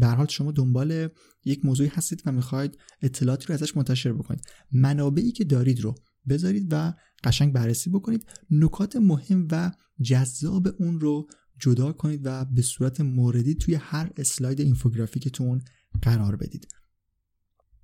به 0.00 0.06
حال 0.06 0.26
شما 0.26 0.52
دنبال 0.52 1.08
یک 1.44 1.64
موضوعی 1.64 1.90
هستید 1.92 2.22
و 2.26 2.32
می‌خواید 2.32 2.78
اطلاعاتی 3.02 3.46
رو 3.46 3.54
ازش 3.54 3.76
منتشر 3.76 4.12
بکنید. 4.12 4.44
منابعی 4.72 5.32
که 5.32 5.44
دارید 5.44 5.80
رو 5.80 5.94
بذارید 6.28 6.68
و 6.70 6.94
قشنگ 7.24 7.52
بررسی 7.52 7.90
بکنید. 7.90 8.26
نکات 8.50 8.96
مهم 8.96 9.48
و 9.50 9.72
جذاب 10.02 10.68
اون 10.78 11.00
رو 11.00 11.26
جدا 11.58 11.92
کنید 11.92 12.20
و 12.24 12.44
به 12.44 12.62
صورت 12.62 13.00
موردی 13.00 13.54
توی 13.54 13.74
هر 13.74 14.10
اسلاید 14.16 14.60
اینفوگرافیکتون 14.60 15.62
قرار 16.02 16.36
بدید. 16.36 16.68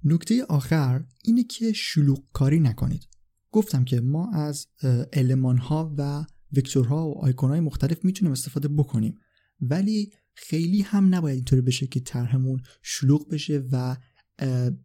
نکته 0.04 0.44
آخر 0.44 1.04
اینه 1.24 1.44
که 1.44 1.72
شلوغ 1.72 2.24
کاری 2.32 2.60
نکنید. 2.60 3.08
گفتم 3.50 3.84
که 3.84 4.00
ما 4.00 4.30
از 4.32 4.66
علمان 5.12 5.58
ها 5.58 5.94
و 5.98 6.24
وکتورها 6.56 7.08
و 7.08 7.18
آیکون 7.18 7.50
های 7.50 7.60
مختلف 7.60 8.04
می‌تونیم 8.04 8.32
استفاده 8.32 8.68
بکنیم. 8.68 9.18
ولی 9.60 10.12
خیلی 10.34 10.82
هم 10.82 11.14
نباید 11.14 11.36
اینطوری 11.36 11.62
بشه 11.62 11.86
که 11.86 12.00
طرحمون 12.00 12.60
شلوغ 12.82 13.28
بشه 13.28 13.62
و 13.72 13.96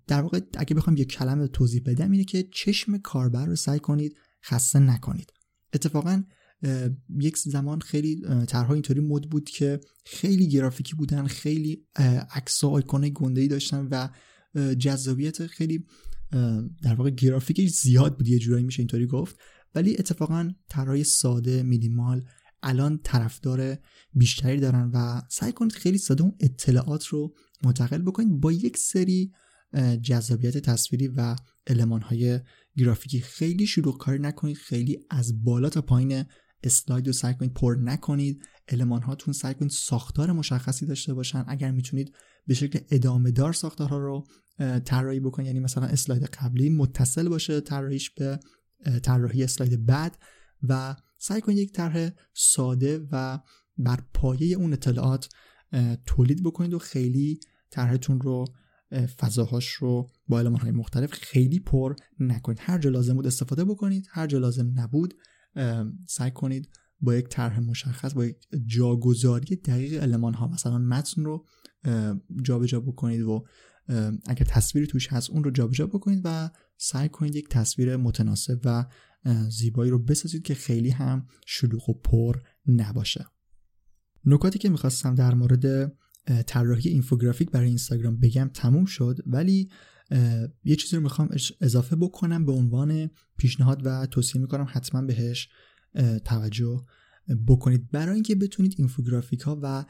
در 0.07 0.21
واقع 0.21 0.39
اگه 0.57 0.75
بخوام 0.75 0.97
یک 0.97 1.11
کلمه 1.11 1.47
توضیح 1.47 1.81
بدم 1.85 2.11
اینه 2.11 2.23
که 2.23 2.43
چشم 2.53 2.97
کاربر 2.97 3.45
رو 3.45 3.55
سعی 3.55 3.79
کنید 3.79 4.17
خسته 4.43 4.79
نکنید. 4.79 5.33
اتفاقا 5.73 6.23
یک 7.19 7.37
زمان 7.37 7.79
خیلی 7.79 8.21
طرحها 8.47 8.73
اینطوری 8.73 8.99
مد 8.99 9.21
بود 9.21 9.49
که 9.49 9.79
خیلی 10.05 10.47
گرافیکی 10.47 10.95
بودن 10.95 11.27
خیلی 11.27 11.85
عکس 12.31 12.63
و 12.63 12.67
آیکون 12.67 13.11
گنده 13.13 13.41
ای 13.41 13.47
داشتن 13.47 13.87
و 13.91 14.09
جذابیت 14.75 15.47
خیلی 15.47 15.85
در 16.81 16.95
واقع 16.95 17.09
گرافیکش 17.09 17.69
زیاد 17.69 18.17
بود. 18.17 18.27
یه 18.27 18.39
جورایی 18.39 18.63
میشه 18.63 18.79
اینطوری 18.79 19.07
گفت. 19.07 19.39
ولی 19.75 19.95
اتفاقا 19.99 20.51
طرحهای 20.69 21.03
ساده 21.03 21.63
مینیمال 21.63 22.25
الان 22.63 22.99
طرفدار 23.03 23.77
بیشتری 24.13 24.59
دارن 24.59 24.91
و 24.93 25.21
سعی 25.29 25.51
کنید 25.51 25.71
خیلی 25.71 25.97
ساده 25.97 26.23
اون 26.23 26.35
اطلاعات 26.39 27.05
رو 27.05 27.35
منتقل 27.63 28.01
بکنید 28.01 28.39
با 28.39 28.51
یک 28.51 28.77
سری 28.77 29.31
جذابیت 30.01 30.57
تصویری 30.57 31.07
و 31.07 31.35
های 32.01 32.39
گرافیکی. 32.77 33.19
خیلی 33.19 33.67
شروع 33.67 33.97
کاری 33.97 34.19
نکنید 34.19 34.57
خیلی 34.57 34.99
از 35.09 35.43
بالا 35.43 35.69
تا 35.69 35.81
پایین 35.81 36.23
اسلاید 36.63 37.07
رو 37.07 37.13
سعی 37.13 37.33
کنید 37.33 37.53
پر 37.53 37.77
نکنید. 37.81 38.43
علمان 38.67 39.01
هاتون 39.01 39.33
سعی 39.33 39.53
کنید 39.53 39.71
ساختار 39.71 40.31
مشخصی 40.31 40.85
داشته 40.85 41.13
باشن. 41.13 41.45
اگر 41.47 41.71
می‌تونید 41.71 42.15
به 42.47 42.53
شکل 42.53 42.79
ادامه 42.91 43.31
دار 43.31 43.53
ساختارها 43.53 43.97
رو 43.97 44.27
طراحی 44.85 45.19
بکنید 45.19 45.47
یعنی 45.47 45.59
مثلا 45.59 45.83
اسلاید 45.85 46.23
قبلی 46.23 46.69
متصل 46.69 47.29
باشه 47.29 47.61
طراحیش 47.61 48.09
به 48.09 48.39
طراحی 49.03 49.43
اسلاید 49.43 49.85
بعد 49.85 50.17
و 50.63 50.95
سعی 51.17 51.41
کنید 51.41 51.57
یک 51.57 51.71
طرح 51.71 52.09
ساده 52.33 53.07
و 53.11 53.39
بر 53.77 53.99
پایه 54.13 54.57
اون 54.57 54.73
اطلاعات 54.73 55.29
تولید 56.05 56.43
بکنید 56.43 56.73
و 56.73 56.79
خیلی 56.79 57.39
طرحتون 57.69 58.21
رو 58.21 58.45
فضاهاش 59.17 59.69
رو 59.69 60.09
با 60.27 60.41
های 60.41 60.71
مختلف 60.71 61.13
خیلی 61.13 61.59
پر 61.59 61.95
نکنید. 62.19 62.59
هر 62.61 62.77
جا 62.77 62.89
لازم 62.89 63.13
بود 63.13 63.27
استفاده 63.27 63.65
بکنید 63.65 64.07
هر 64.09 64.27
جا 64.27 64.37
لازم 64.37 64.71
نبود 64.75 65.13
سعی 66.07 66.31
کنید 66.31 66.69
با 67.01 67.15
یک 67.15 67.27
طرح 67.27 67.59
مشخص 67.59 68.13
با 68.13 68.25
یک 68.25 68.37
جاگذاری 68.65 69.55
دقیق 69.55 70.03
المان 70.03 70.33
ها 70.33 70.47
مثلا 70.47 70.77
متن 70.77 71.25
رو 71.25 71.45
جابجا 72.41 72.65
جا 72.65 72.79
بکنید 72.79 73.21
و 73.21 73.45
اگر 74.27 74.45
تصویری 74.45 74.87
توش 74.87 75.13
هست 75.13 75.29
اون 75.29 75.43
رو 75.43 75.51
جابجا 75.51 75.87
بکنید 75.87 76.21
و 76.23 76.49
سعی 76.77 77.09
کنید 77.09 77.35
یک 77.35 77.49
تصویر 77.49 77.95
متناسب 77.95 78.59
و 78.65 78.85
زیبایی 79.49 79.91
رو 79.91 79.99
بسازید 79.99 80.43
که 80.43 80.55
خیلی 80.55 80.89
هم 80.89 81.27
شلوغ 81.45 81.89
و 81.89 81.93
پر 81.93 82.35
نباشه. 82.67 83.25
نکاتی 84.25 84.59
که 84.59 84.69
می‌خواستم 84.69 85.15
در 85.15 85.33
مورد 85.33 85.95
طراحی 86.47 86.89
اینفوگرافیک 86.89 87.51
برای 87.51 87.67
اینستاگرام 87.67 88.19
بگم 88.19 88.49
تموم 88.53 88.85
شد 88.85 89.19
ولی 89.25 89.69
یه 90.63 90.75
چیزی 90.75 90.95
رو 90.95 91.01
می‌خوام 91.01 91.29
اضافه 91.61 91.95
بکنم 91.95 92.45
به 92.45 92.51
عنوان 92.51 93.09
پیشنهاد 93.37 93.81
و 93.85 94.05
توصیه 94.05 94.41
می‌کنم 94.41 94.67
حتما 94.69 95.01
بهش 95.01 95.49
توجه 96.25 96.85
بکنید. 97.47 97.91
برای 97.91 98.13
اینکه 98.13 98.35
بتونید 98.35 98.75
اینفوگرافیک 98.77 99.41
ها 99.41 99.59
و 99.61 99.85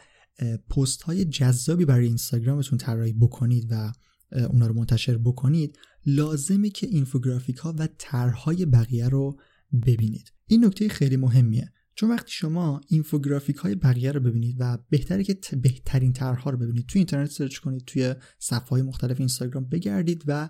پست 0.70 1.02
های 1.02 1.26
جذابی 1.26 1.86
برای 1.86 2.08
اینستاگرامتون 2.08 2.78
طراحی 2.78 3.14
بکنید 3.14 3.68
و 3.70 3.92
اونا 4.32 4.68
رو 4.68 4.74
منتشر 4.74 5.18
بکنید 5.18 5.78
لازمه 6.06 6.70
که 6.70 6.88
اینفوگرافیک 6.88 7.58
ها 7.58 7.76
و 7.78 7.88
طرحهای 7.98 8.66
بقیه 8.66 9.10
رو 9.10 9.40
ببینید. 9.86 10.32
این 10.48 10.66
نکته 10.66 10.90
خیلی 10.90 11.18
مهمیه. 11.18 11.72
چون 11.96 12.10
وقتی 12.10 12.32
شما 12.32 12.82
اینفوگرافیک 12.88 13.56
های 13.56 13.76
بقیه 13.76 14.12
رو 14.12 14.20
ببینید 14.20 14.56
و 14.60 14.78
بهتره 14.90 15.24
که 15.24 15.38
بهترین 15.62 16.14
طرحها 16.14 16.50
رو 16.50 16.58
ببینید 16.58 16.86
توی 16.86 17.00
اینترنت 17.00 17.30
سرچ 17.30 17.58
کنید 17.58 17.86
توی 17.86 18.16
صفحه 18.40 18.70
های 18.70 18.82
مختلف 18.82 19.20
اینستاگرام 19.20 19.66
بگردید 19.66 20.24
و 20.28 20.50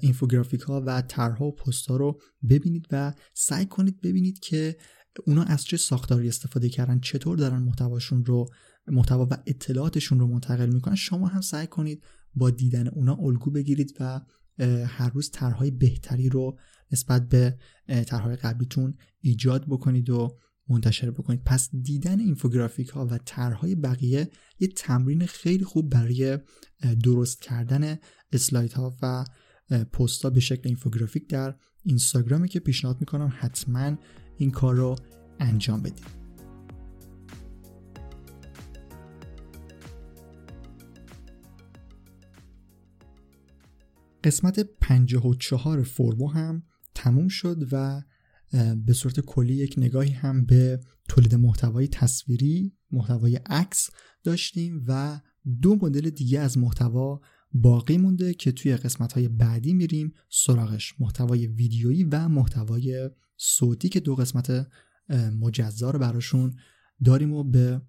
اینفوگرافیک 0.00 0.60
ها 0.60 0.82
و 0.86 1.02
طرحها 1.02 1.46
و 1.46 1.54
پست 1.54 1.86
ها 1.86 1.96
رو 1.96 2.20
ببینید 2.50 2.86
و 2.90 3.14
سعی 3.34 3.66
کنید 3.66 4.00
ببینید 4.00 4.38
که 4.38 4.76
اونا 5.26 5.42
از 5.42 5.64
چه 5.64 5.76
ساختاری 5.76 6.28
استفاده 6.28 6.68
کردن 6.68 7.00
چطور 7.00 7.36
دارن 7.36 7.62
محتواشون 7.62 8.24
رو 8.24 8.48
محتوا 8.86 9.28
و 9.30 9.36
اطلاعاتشون 9.46 10.20
رو 10.20 10.26
منتقل 10.26 10.72
می‌کنن 10.72 10.94
شما 10.94 11.26
هم 11.26 11.40
سعی 11.40 11.66
کنید 11.66 12.04
با 12.34 12.50
دیدن 12.50 12.88
اونا 12.88 13.16
الگو 13.20 13.50
بگیرید 13.50 13.96
و 14.00 14.20
هر 14.86 15.10
روز 15.10 15.30
طرحهای 15.30 15.70
بهتری 15.70 16.28
رو 16.28 16.58
نسبت 16.92 17.28
به 17.28 17.58
طرحهای 17.86 18.36
قبلیتون 18.36 18.94
ایجاد 19.20 19.64
بکنید 19.68 20.10
و 20.10 20.38
منتشر 20.68 21.10
بکنید. 21.10 21.42
پس 21.44 21.70
دیدن 21.82 22.20
اینفوگرافیک 22.20 22.88
ها 22.88 23.06
و 23.06 23.18
طرحهای 23.18 23.74
بقیه 23.74 24.30
یه 24.60 24.68
تمرین 24.68 25.26
خیلی 25.26 25.64
خوب 25.64 25.90
برای 25.90 26.38
درست 27.02 27.42
کردن 27.42 27.98
اسلاید 28.32 28.72
ها 28.72 28.96
و 29.02 29.24
پست 29.92 30.22
ها 30.22 30.30
به 30.30 30.40
شکل 30.40 30.62
اینفوگرافیک 30.64 31.28
در 31.28 31.54
اینستاگرامی 31.82 32.48
که 32.48 32.60
پیشنهاد 32.60 33.00
می‌کنم 33.00 33.32
حتما 33.38 33.96
این 34.36 34.50
کار 34.50 34.74
رو 34.74 34.96
انجام 35.40 35.82
بدید. 35.82 36.23
قسمت 44.24 44.60
54 44.60 45.82
فوربو 45.82 46.30
هم 46.30 46.62
تموم 46.94 47.28
شد 47.28 47.68
و 47.72 48.02
به 48.76 48.92
صورت 48.92 49.20
کلی 49.20 49.54
یک 49.54 49.74
نگاهی 49.78 50.10
هم 50.10 50.44
به 50.44 50.80
تولید 51.08 51.34
محتوای 51.34 51.88
تصویری 51.88 52.76
محتوای 52.90 53.36
عکس 53.36 53.90
داشتیم 54.22 54.84
و 54.88 55.20
دو 55.62 55.78
مدل 55.82 56.10
دیگه 56.10 56.40
از 56.40 56.58
محتوا 56.58 57.20
باقی 57.52 57.98
مونده 57.98 58.34
که 58.34 58.52
توی 58.52 58.76
قسمت 58.76 59.12
های 59.12 59.28
بعدی 59.28 59.74
میریم 59.74 60.14
سراغش. 60.28 60.94
محتوای 61.00 61.46
ویدیویی 61.46 62.04
و 62.04 62.28
محتوای 62.28 63.10
صوتی 63.36 63.88
که 63.88 64.00
دو 64.00 64.14
قسمت 64.14 64.66
مجزا 65.40 65.90
رو 65.90 65.98
براشون 65.98 66.56
داریم 67.04 67.32
و 67.32 67.44
به 67.44 67.82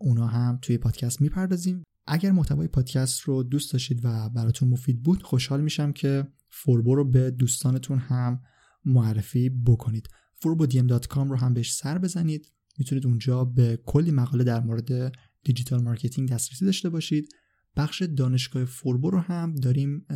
اونا 0.00 0.26
هم 0.26 0.58
توی 0.62 0.78
پادکست 0.78 1.20
می‌پردازیم. 1.20 1.84
اگر 2.06 2.32
محتوای 2.32 2.68
پادکست 2.68 3.20
رو 3.20 3.42
دوست 3.42 3.72
داشتید 3.72 4.00
و 4.04 4.28
براتون 4.28 4.68
مفید 4.68 5.02
بود 5.02 5.22
خوشحال 5.22 5.60
میشم 5.60 5.92
که 5.92 6.26
فوربو 6.48 6.94
رو 6.94 7.04
به 7.04 7.30
دوستانتون 7.30 7.98
هم 7.98 8.42
معرفی 8.84 9.48
بکنید. 9.48 10.08
forbodm.com 10.44 11.28
رو 11.28 11.36
هم 11.36 11.54
بهش 11.54 11.72
سر 11.72 11.98
بزنید. 11.98 12.52
می‌تونید 12.78 13.06
اونجا 13.06 13.44
به 13.44 13.78
کلی 13.86 14.10
مقاله 14.10 14.44
در 14.44 14.60
مورد 14.60 15.12
digital 15.44 15.82
marketing 15.82 16.30
دسترسی 16.30 16.64
داشته 16.64 16.88
باشید. 16.88 17.28
بخش 17.76 18.02
دانشگاه 18.02 18.64
فوربو 18.64 19.10
رو 19.10 19.18
هم 19.18 19.54
داریم 19.54 20.06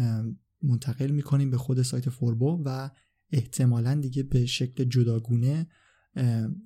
منتقل 0.62 1.11
می‌کنیم 1.11 1.51
به 1.51 1.57
خود 1.57 1.83
سایت 1.83 2.11
فوربو 2.11 2.62
و 2.64 2.90
احتمالا 3.33 3.94
دیگه 3.94 4.22
به 4.22 4.46
شکل 4.46 4.85
جداگونه 4.85 5.66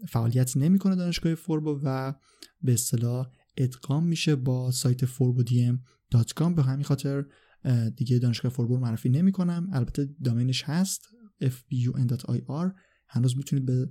فعالیت 0.09 0.57
نمی‌کنه 0.57 0.97
دانشگاه 0.97 1.35
فوربو 1.35 1.81
و 1.85 2.15
به 2.63 2.73
اصطلاح 2.73 3.29
ادغام 3.57 4.07
میشه 4.07 4.37
با 4.37 4.71
سایت 4.71 5.07
forbodm.com 5.07 6.55
به 6.57 6.63
همین 6.63 6.85
خاطر 6.85 7.25
دیگه 7.97 8.19
دانشگاه 8.19 8.53
فوربو 8.53 8.79
معرفی 8.79 9.09
نمی 9.09 9.33
کنم 9.33 9.69
البته 9.73 10.09
domain 10.25 10.55
ش 10.55 10.65
هست 10.65 11.09
fbun.ir 11.43 12.73
هنوز 13.09 13.37
می‌تونید 13.37 13.67
به 13.67 13.91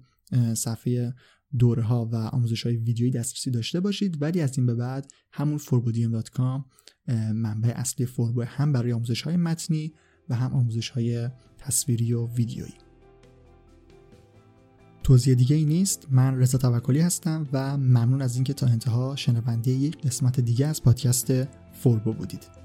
صفحه 0.55 1.13
دوره 1.59 1.83
ها 1.83 2.05
و 2.05 2.15
آموزش 2.15 2.65
های 2.65 2.77
ویدیویی 2.77 3.11
دسترسی 3.11 3.51
داشته 3.51 3.79
باشید. 3.79 4.21
ولی 4.21 4.41
از 4.41 4.57
این 4.57 4.65
به 4.67 4.75
بعد 4.75 5.11
همون 5.31 5.57
forbodium.com 5.57 6.61
منبع 7.33 7.69
اصلی 7.75 8.05
فوربو 8.05 8.41
هم 8.41 8.73
برای 8.73 8.93
آموزش 8.93 9.21
های 9.21 9.37
متنی 9.37 9.93
و 10.29 10.35
هم 10.35 10.53
آموزش 10.53 10.89
های 10.89 11.29
تصویری 11.57 12.13
و 12.13 12.27
ویدیویی. 12.27 12.90
توضیح 15.11 15.33
دیگه 15.35 15.55
ای 15.55 15.65
نیست. 15.65 16.07
من 16.11 16.39
رضا 16.39 16.57
توکلی 16.57 16.99
هستم 16.99 17.47
و 17.53 17.77
ممنون 17.77 18.21
از 18.21 18.35
اینکه 18.35 18.53
تا 18.53 18.67
انتها 18.67 19.15
شنونده 19.15 19.71
یک 19.71 20.01
قسمت 20.01 20.39
دیگه 20.39 20.67
از 20.67 20.83
پادکست 20.83 21.33
فوربو 21.73 22.13
بودید. 22.13 22.60